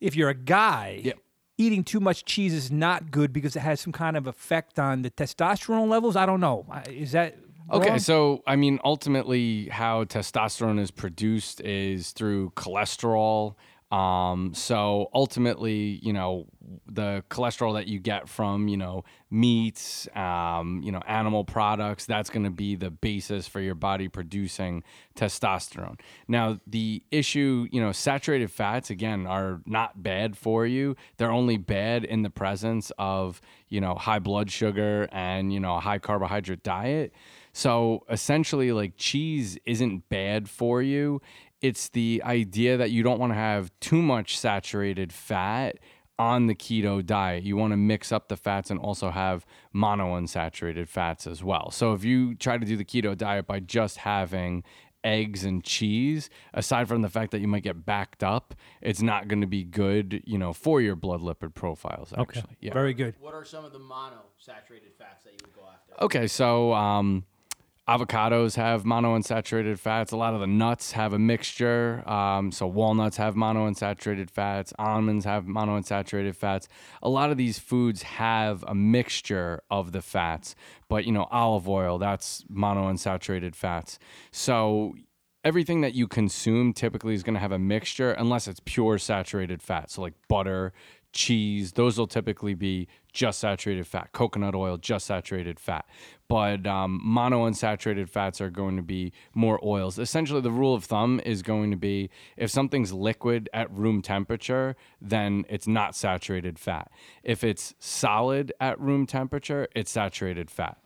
[0.00, 1.18] if you're a guy, Yep.
[1.58, 5.00] eating too much cheese is not good because it has some kind of effect on
[5.00, 6.16] the testosterone levels.
[6.16, 6.66] I don't know.
[6.88, 7.38] Is that
[7.72, 7.98] Okay, wrong?
[7.98, 13.54] so I mean, ultimately, how testosterone is produced is through cholesterol.
[13.91, 16.47] Um, so ultimately, you know,
[16.91, 22.28] the cholesterol that you get from, you know, meats, um, you know, animal products, that's
[22.28, 24.82] going to be the basis for your body producing
[25.14, 26.01] testosterone.
[26.26, 30.97] Now, the issue, you know, saturated fats, again, are not bad for you.
[31.16, 35.76] They're only bad in the presence of, you know, high blood sugar and, you know,
[35.76, 37.12] a high carbohydrate diet.
[37.53, 41.22] So essentially, like cheese isn't bad for you.
[41.62, 45.78] It's the idea that you don't want to have too much saturated fat
[46.18, 47.44] on the keto diet.
[47.44, 49.44] You want to mix up the fats and also have
[49.74, 51.70] monounsaturated fats as well.
[51.70, 54.64] So if you try to do the keto diet by just having
[55.04, 59.28] eggs and cheese, aside from the fact that you might get backed up, it's not
[59.28, 62.22] going to be good, you know, for your blood lipid profiles Okay.
[62.40, 62.57] actually.
[62.61, 62.72] Yeah.
[62.72, 63.14] Very good.
[63.20, 66.02] What are some of the monosaturated fats that you would go after?
[66.04, 67.24] Okay, so um,
[67.89, 70.11] avocados have monounsaturated fats.
[70.12, 72.09] A lot of the nuts have a mixture.
[72.09, 74.72] Um, so walnuts have monounsaturated fats.
[74.78, 76.68] Almonds have monounsaturated fats.
[77.03, 80.57] A lot of these foods have a mixture of the fats,
[80.89, 83.99] but you know, olive oil that's monounsaturated fats.
[84.32, 84.95] So
[85.45, 89.62] everything that you consume typically is going to have a mixture unless it's pure saturated
[89.62, 89.93] fat.
[89.93, 90.72] So like butter,
[91.16, 94.12] cheese, those will typically be just saturated fat.
[94.12, 95.86] Coconut oil, just saturated fat.
[96.28, 99.98] But um, monounsaturated fats are going to be more oils.
[99.98, 104.76] Essentially, the rule of thumb is going to be if something's liquid at room temperature,
[105.00, 106.90] then it's not saturated fat.
[107.24, 110.76] If it's solid at room temperature, it's saturated fat.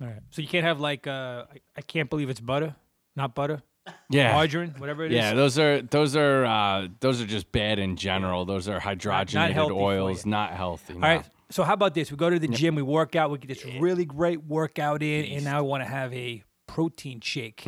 [0.00, 0.20] All right.
[0.30, 2.76] So you can't have like uh, I, I can't believe it's butter,
[3.16, 3.62] not butter,
[4.08, 4.32] Yeah.
[4.32, 5.16] margarine, whatever it is.
[5.16, 8.44] Yeah, those are those are uh, those are just bad in general.
[8.44, 10.30] Those are hydrogenated healthy for oils, you.
[10.30, 10.94] not healthy.
[10.94, 11.24] All right.
[11.50, 12.10] So how about this?
[12.10, 13.80] We go to the gym, we work out, we get this Mm-hmm.
[13.80, 17.66] really great workout in, and now I want to have a protein shake.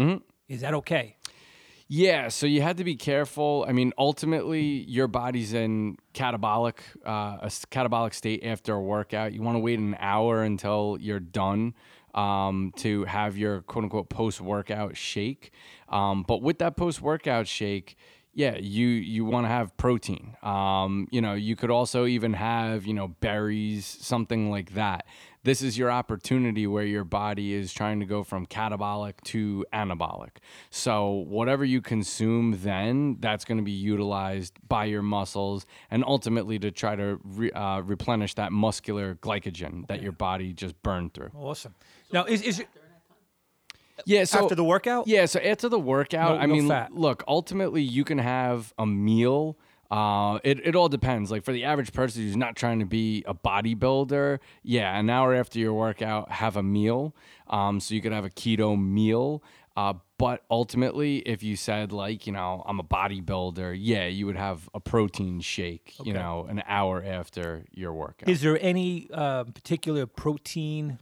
[0.48, 1.16] Is that okay?
[1.86, 3.66] Yeah, so you had to be careful.
[3.68, 9.34] I mean, ultimately, your body's in catabolic, uh, a s- catabolic state after a workout.
[9.34, 11.74] You want to wait an hour until you're done
[12.14, 15.52] um, to have your quote unquote post workout shake.
[15.88, 17.96] Um, but with that post workout shake,
[18.34, 20.36] yeah, you you want to have protein.
[20.42, 25.06] Um, you know, you could also even have you know berries, something like that.
[25.44, 30.38] This is your opportunity where your body is trying to go from catabolic to anabolic.
[30.70, 36.58] So whatever you consume then, that's going to be utilized by your muscles and ultimately
[36.60, 41.30] to try to re, uh, replenish that muscular glycogen that your body just burned through.
[41.36, 41.74] Awesome.
[42.12, 42.64] Now, is, is
[44.06, 45.06] Yeah, so after the workout?
[45.06, 46.92] Yeah, so after the workout, No- I no mean, fat.
[46.92, 49.56] look, ultimately you can have a meal
[49.90, 51.30] Uh, it, it all depends.
[51.30, 55.34] Like for the average person who's not trying to be a bodybuilder, yeah, an hour
[55.34, 57.14] after your workout, have a meal.
[57.46, 59.42] Um, so you could have a keto meal.
[59.76, 64.36] Uh, but ultimately, if you said like, you know, I'm a bodybuilder, yeah, you would
[64.36, 68.28] have a protein shake, you know, an hour after your workout.
[68.28, 70.98] Is there any uh, particular protein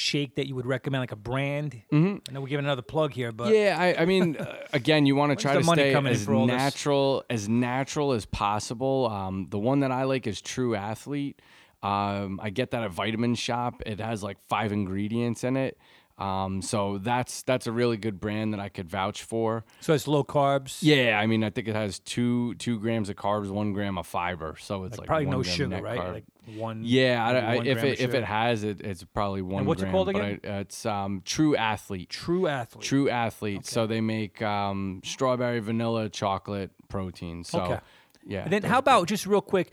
[0.00, 1.80] shake that you would recommend, like a brand?
[1.92, 2.16] Mm-hmm.
[2.28, 5.14] I know we're giving another plug here, but yeah, I, I mean, uh, again, you
[5.14, 6.56] want to try to stay as for all this?
[6.56, 9.08] natural as natural as possible.
[9.08, 11.40] Um, the one that I like is True Athlete.
[11.82, 13.82] Um, I get that at Vitamin Shoppe.
[13.86, 15.78] It has like five ingredients in it.
[16.20, 19.64] Um, so that's that's a really good brand that I could vouch for.
[19.80, 20.78] so it's low carbs.
[20.82, 24.06] Yeah, I mean, I think it has two two grams of carbs, one gram of
[24.06, 24.56] fiber.
[24.60, 25.98] So it's like, probably one no sugar, right?
[25.98, 26.12] carb.
[26.12, 26.24] Like
[26.56, 26.82] one.
[26.84, 29.64] yeah, I, I, one if it if it has it, it's probably one.
[29.64, 30.40] what's it gram, called but again?
[30.44, 32.10] I, it's um, True Athlete.
[32.10, 32.84] True athlete.
[32.84, 33.64] True Athlete.
[33.64, 37.44] So they make um, strawberry, vanilla, chocolate protein.
[37.44, 37.78] So Okay.
[38.26, 38.42] yeah.
[38.44, 39.72] And then how about just real quick?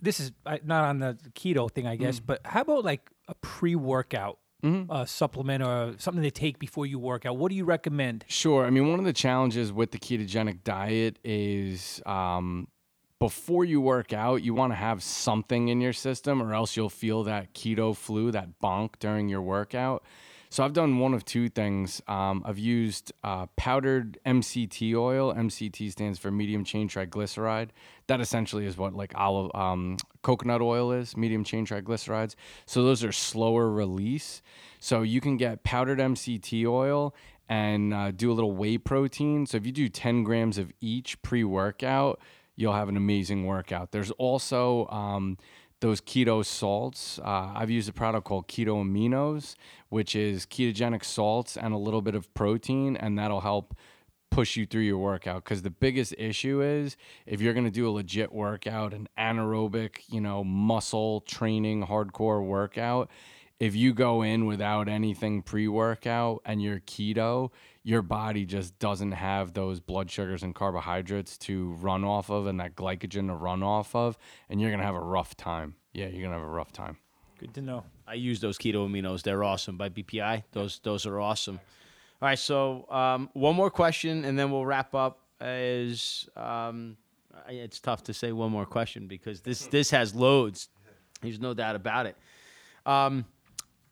[0.00, 0.32] This is
[0.64, 2.00] not on the keto thing, I Mm.
[2.00, 4.92] guess, but how about like a pre-workout Mm-hmm.
[4.92, 7.36] uh, supplement or something to take before you work out?
[7.36, 8.24] What do you recommend?
[8.28, 8.64] Sure.
[8.64, 12.68] I mean, one of the challenges with the ketogenic diet is um,
[13.18, 16.88] before you work out, you want to have something in your system, or else you'll
[16.88, 20.04] feel that keto flu, that bonk during your workout.
[20.52, 22.02] So I've done one of two things.
[22.06, 25.32] Um, I've used uh, powdered MCT oil.
[25.32, 27.70] MCT stands for medium chain triglyceride.
[28.06, 32.34] That essentially is what like olive um, coconut oil is, medium chain triglycerides.
[32.66, 34.42] So those are slower release.
[34.78, 37.14] So you can get powdered MCT oil
[37.48, 39.46] and uh, do a little whey protein.
[39.46, 42.20] So if you do 10 grams of each pre workout,
[42.56, 43.92] you'll have an amazing workout.
[43.92, 45.38] There's also um,
[45.82, 47.18] those keto salts.
[47.18, 49.56] Uh, I've used a product called Keto Aminos,
[49.90, 53.74] which is ketogenic salts and a little bit of protein, and that'll help
[54.30, 55.42] push you through your workout.
[55.42, 60.02] Because the biggest issue is if you're going to do a legit workout, an anaerobic,
[60.08, 63.10] you know, muscle training, hardcore workout,
[63.62, 67.52] if you go in without anything pre workout and you're keto,
[67.84, 72.58] your body just doesn't have those blood sugars and carbohydrates to run off of and
[72.58, 74.18] that glycogen to run off of,
[74.50, 75.76] and you're going to have a rough time.
[75.92, 76.96] Yeah, you're going to have a rough time.
[77.38, 77.84] Good to know.
[78.04, 79.22] I use those keto aminos.
[79.22, 80.42] They're awesome by BPI.
[80.50, 81.60] Those those are awesome.
[82.20, 85.20] All right, so um, one more question, and then we'll wrap up.
[85.40, 86.96] Is um,
[87.48, 90.68] it's tough to say one more question because this this has loads.
[91.20, 92.16] There's no doubt about it.
[92.84, 93.24] Um,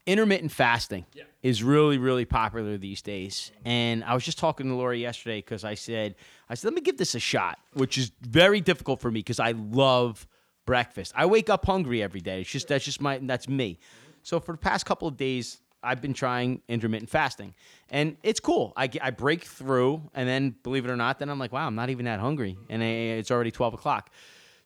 [0.07, 1.05] intermittent fasting
[1.43, 3.53] is really really popular these days.
[3.65, 6.15] And i was just talking to laura yesterday because i said
[6.49, 9.41] i said let me give this a shot which is very difficult for me because
[9.41, 10.27] i love
[10.67, 11.13] breakfast.
[11.17, 12.43] I wake up hungry every day.
[12.43, 13.79] It's just that's just my that's me.
[14.23, 17.55] So for the past couple of days i've been trying intermittent fasting.
[17.91, 18.73] And it's cool.
[18.77, 21.67] I, get- I break through and then believe it or not then i'm like wow
[21.67, 22.57] i'm not even that hungry.
[22.69, 24.11] And I- it's already 12 o'clock.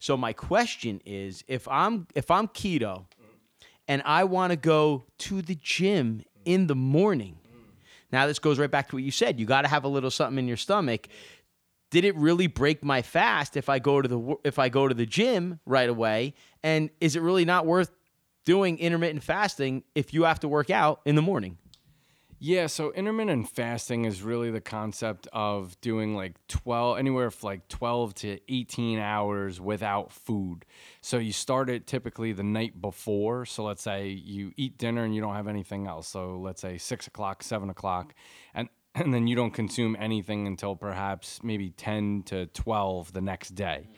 [0.01, 3.07] So my question is if i'm if i'm keto
[3.89, 7.39] and I want to go to the gym in the morning.
[8.13, 9.41] Now, this goes right back to what you said.
[9.41, 11.09] You got to have a little something in your stomach.
[11.91, 14.95] Did it really break my fast if I go to the if I go to
[14.95, 16.35] the gym right away?
[16.63, 17.91] And is it really not worth
[18.45, 21.59] doing intermittent fasting if you have to work out in the morning?
[22.47, 27.69] Yeah, so intermittent fasting is really the concept of doing like 12 anywhere from like
[27.69, 30.67] 12 to 18 hours without food.
[31.01, 33.47] So you start it typically the night before.
[33.47, 36.07] So let's say you eat dinner and you don't have anything else.
[36.07, 38.15] So let's say six o'clock, seven o'clock,
[38.53, 43.55] and and then you don't consume anything until perhaps maybe 10 to 12 the next
[43.55, 43.89] day.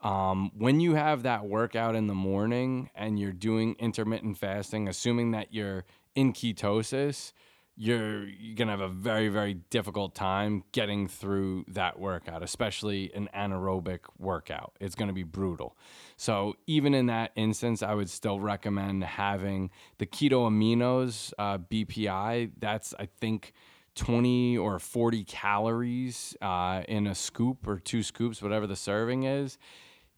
[0.00, 5.30] Um, when you have that workout in the morning and you're doing intermittent fasting, assuming
[5.30, 5.84] that you're
[6.16, 7.32] in ketosis,
[7.76, 13.28] you're, you're gonna have a very very difficult time getting through that workout, especially an
[13.34, 14.76] anaerobic workout.
[14.80, 15.76] It's gonna be brutal.
[16.16, 22.52] So even in that instance, I would still recommend having the keto aminos uh, BPI.
[22.58, 23.52] That's I think.
[23.96, 29.56] 20 or 40 calories uh, in a scoop or two scoops, whatever the serving is,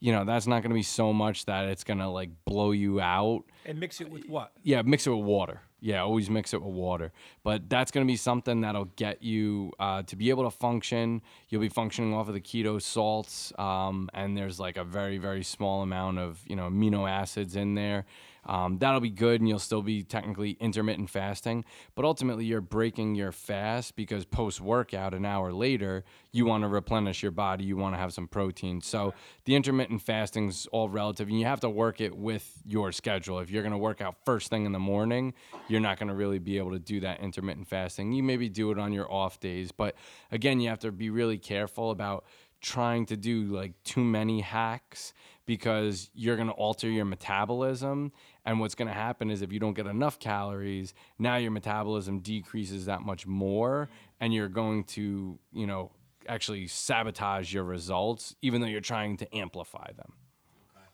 [0.01, 2.73] you know, that's not going to be so much that it's going to like blow
[2.73, 3.45] you out.
[3.65, 4.53] And mix it with what?
[4.63, 5.63] Yeah, mix it with water.
[5.81, 7.13] Yeah, always mix it with water.
[7.45, 11.23] But that's going to be something that'll get you uh, to be able to function.
[11.49, 15.45] You'll be functioning off of the keto salts, um, and there's like a very, very
[15.45, 18.05] small amount of you know amino acids in there.
[18.47, 21.65] Um, that'll be good, and you'll still be technically intermittent fasting.
[21.95, 26.69] But ultimately, you're breaking your fast because post workout, an hour later, you want to
[26.69, 27.65] replenish your body.
[27.65, 28.81] You want to have some protein.
[28.81, 33.41] So the intermittent fasting's all relative, and you have to work it with your schedule.
[33.41, 35.35] If you're going to work out first thing in the morning,
[35.69, 38.13] you're not going to really be able to do that intermittent fasting.
[38.13, 39.97] You maybe do it on your off days, but
[40.31, 42.25] again, you have to be really careful about
[42.61, 45.13] trying to do like too many hacks
[45.47, 48.13] because you're going to alter your metabolism
[48.45, 52.19] and what's going to happen is if you don't get enough calories now your metabolism
[52.19, 53.89] decreases that much more
[54.21, 55.91] and you're going to you know
[56.29, 60.13] actually sabotage your results even though you're trying to amplify them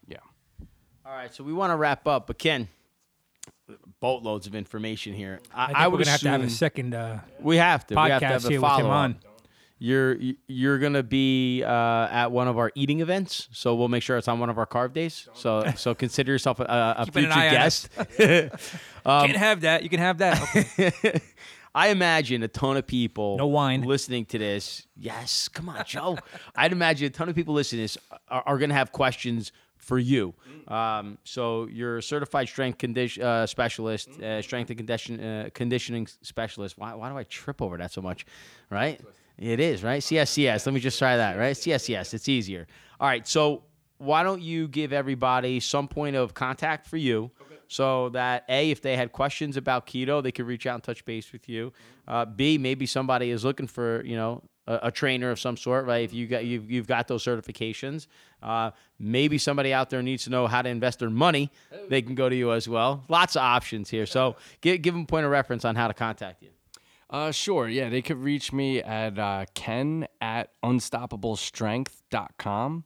[0.07, 0.19] yeah
[1.07, 2.69] All right, so we want to wrap up, but Ken,
[4.01, 5.41] boatloads of information here.
[5.55, 7.87] I, I think I we're would gonna have to have a second uh, We have
[7.89, 7.95] to.
[7.95, 9.17] we have to have a here with him follow on.
[9.85, 10.17] You're
[10.47, 11.69] you're gonna be uh,
[12.09, 14.65] at one of our eating events, so we'll make sure it's on one of our
[14.67, 15.29] carb days.
[15.35, 17.89] So so consider yourself a, a future guest.
[18.17, 19.83] Can't have that.
[19.83, 20.41] You can have that.
[20.57, 21.21] Okay.
[21.75, 23.83] I imagine a ton of people No wine.
[23.83, 24.87] listening to this.
[24.97, 26.17] Yes, come on, Joe.
[26.55, 29.51] I'd imagine a ton of people listening to this are, are going to have questions
[29.79, 30.33] for you.
[30.69, 36.07] Um, so you're a certified strength condition uh, specialist, uh, strength and condition uh, conditioning
[36.21, 36.79] specialist.
[36.79, 38.27] Why, why do I trip over that so much?
[38.71, 39.01] Right?
[39.43, 40.01] It is right.
[40.01, 40.67] CSCS.
[40.67, 41.37] Let me just try that.
[41.37, 41.57] Right?
[41.57, 42.15] CSCS.
[42.15, 42.69] It's easier.
[43.01, 43.27] All right.
[43.27, 43.65] So
[43.99, 47.33] why don't you give everybody some point of contact for you?
[47.67, 51.05] So that a, if they had questions about keto, they could reach out and touch
[51.05, 51.73] base with you.
[52.07, 55.87] Uh, B, maybe somebody is looking for you know a, a trainer of some sort,
[55.87, 56.05] right?
[56.05, 58.09] If you got you've, you've got those certifications,
[58.43, 61.51] uh, maybe somebody out there needs to know how to invest their money.
[61.89, 63.05] They can go to you as well.
[63.09, 64.05] Lots of options here.
[64.05, 66.51] So give give them a point of reference on how to contact you.
[67.13, 67.69] Uh, sure.
[67.69, 72.85] Yeah, they could reach me at uh, ken at unstoppablestrength.com.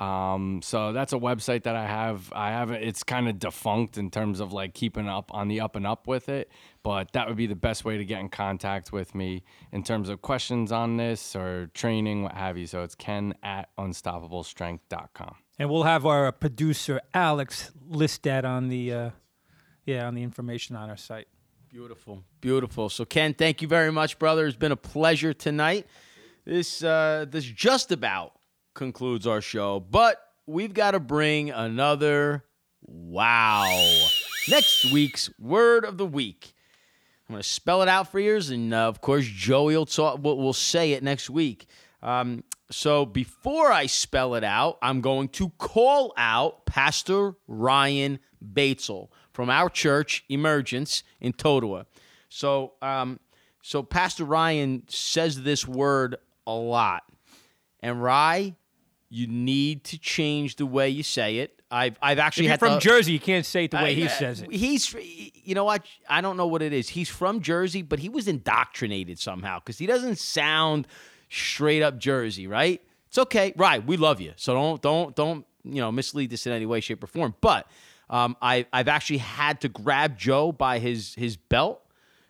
[0.00, 2.32] Um, so that's a website that I have.
[2.34, 2.82] I have it.
[2.82, 6.08] It's kind of defunct in terms of like keeping up on the up and up
[6.08, 6.50] with it.
[6.82, 10.08] But that would be the best way to get in contact with me in terms
[10.08, 12.66] of questions on this or training, what have you.
[12.66, 15.34] So it's ken at unstoppablestrength.com.
[15.58, 19.10] and we'll have our producer Alex list that on the uh,
[19.84, 21.28] yeah on the information on our site.
[21.72, 22.88] Beautiful, beautiful.
[22.88, 24.44] So Ken, thank you very much, brother.
[24.44, 25.86] It's been a pleasure tonight.
[26.44, 28.32] This uh, this just about
[28.74, 32.44] concludes our show, but we've got to bring another
[32.82, 34.08] wow.
[34.48, 36.54] Next week's word of the week.
[37.28, 40.20] I'm going to spell it out for you, and uh, of course, Joey will, talk,
[40.20, 41.66] will, will say it next week.
[42.02, 42.42] Um,
[42.72, 49.10] so before I spell it out, I'm going to call out Pastor Ryan Batesel
[49.40, 51.86] from our church, Emergence in Totowa.
[52.28, 53.18] So, um,
[53.62, 56.16] so Pastor Ryan says this word
[56.46, 57.04] a lot,
[57.80, 58.54] and Rye,
[59.08, 61.62] you need to change the way you say it.
[61.70, 63.94] I've I've actually If you're had from to, Jersey, you can't say it the way
[63.94, 64.52] he uh, says it.
[64.52, 65.86] He's, you know what?
[66.06, 66.90] I don't know what it is.
[66.90, 70.86] He's from Jersey, but he was indoctrinated somehow because he doesn't sound
[71.30, 72.82] straight up Jersey, right?
[73.08, 73.82] It's okay, right?
[73.82, 77.02] We love you, so don't don't don't you know mislead this in any way, shape,
[77.02, 77.34] or form.
[77.40, 77.66] But
[78.10, 81.80] um, I I've actually had to grab Joe by his his belt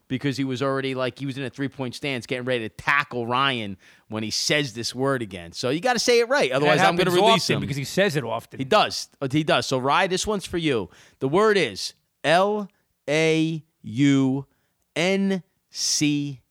[0.08, 2.74] because he was already like he was in a three point stance, getting ready to
[2.74, 3.78] tackle Ryan
[4.08, 5.52] when he says this word again.
[5.52, 7.84] So you got to say it right, otherwise I'm going to release him because he
[7.84, 8.58] says it often.
[8.58, 9.08] he does.
[9.30, 9.66] He does.
[9.66, 10.90] So, Rye, this one's for you.
[11.20, 12.68] The word is L
[13.08, 14.46] A U
[14.94, 16.42] N C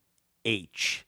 [0.44, 1.06] H.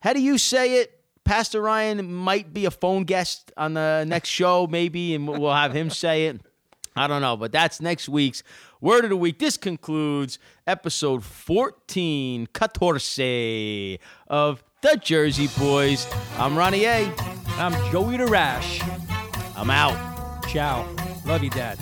[0.00, 0.92] How do you say it?
[1.24, 5.72] Pastor Ryan might be a phone guest on the next show, maybe, and we'll have
[5.72, 6.40] him say it.
[6.96, 8.42] I don't know, but that's next week's
[8.80, 9.38] word of the week.
[9.38, 16.06] This concludes episode 14, 14 of the Jersey Boys.
[16.38, 17.12] I'm Ronnie A.
[17.58, 18.80] I'm Joey the Rash.
[19.56, 20.42] I'm out.
[20.48, 20.88] Ciao.
[21.26, 21.78] Love you, Dad.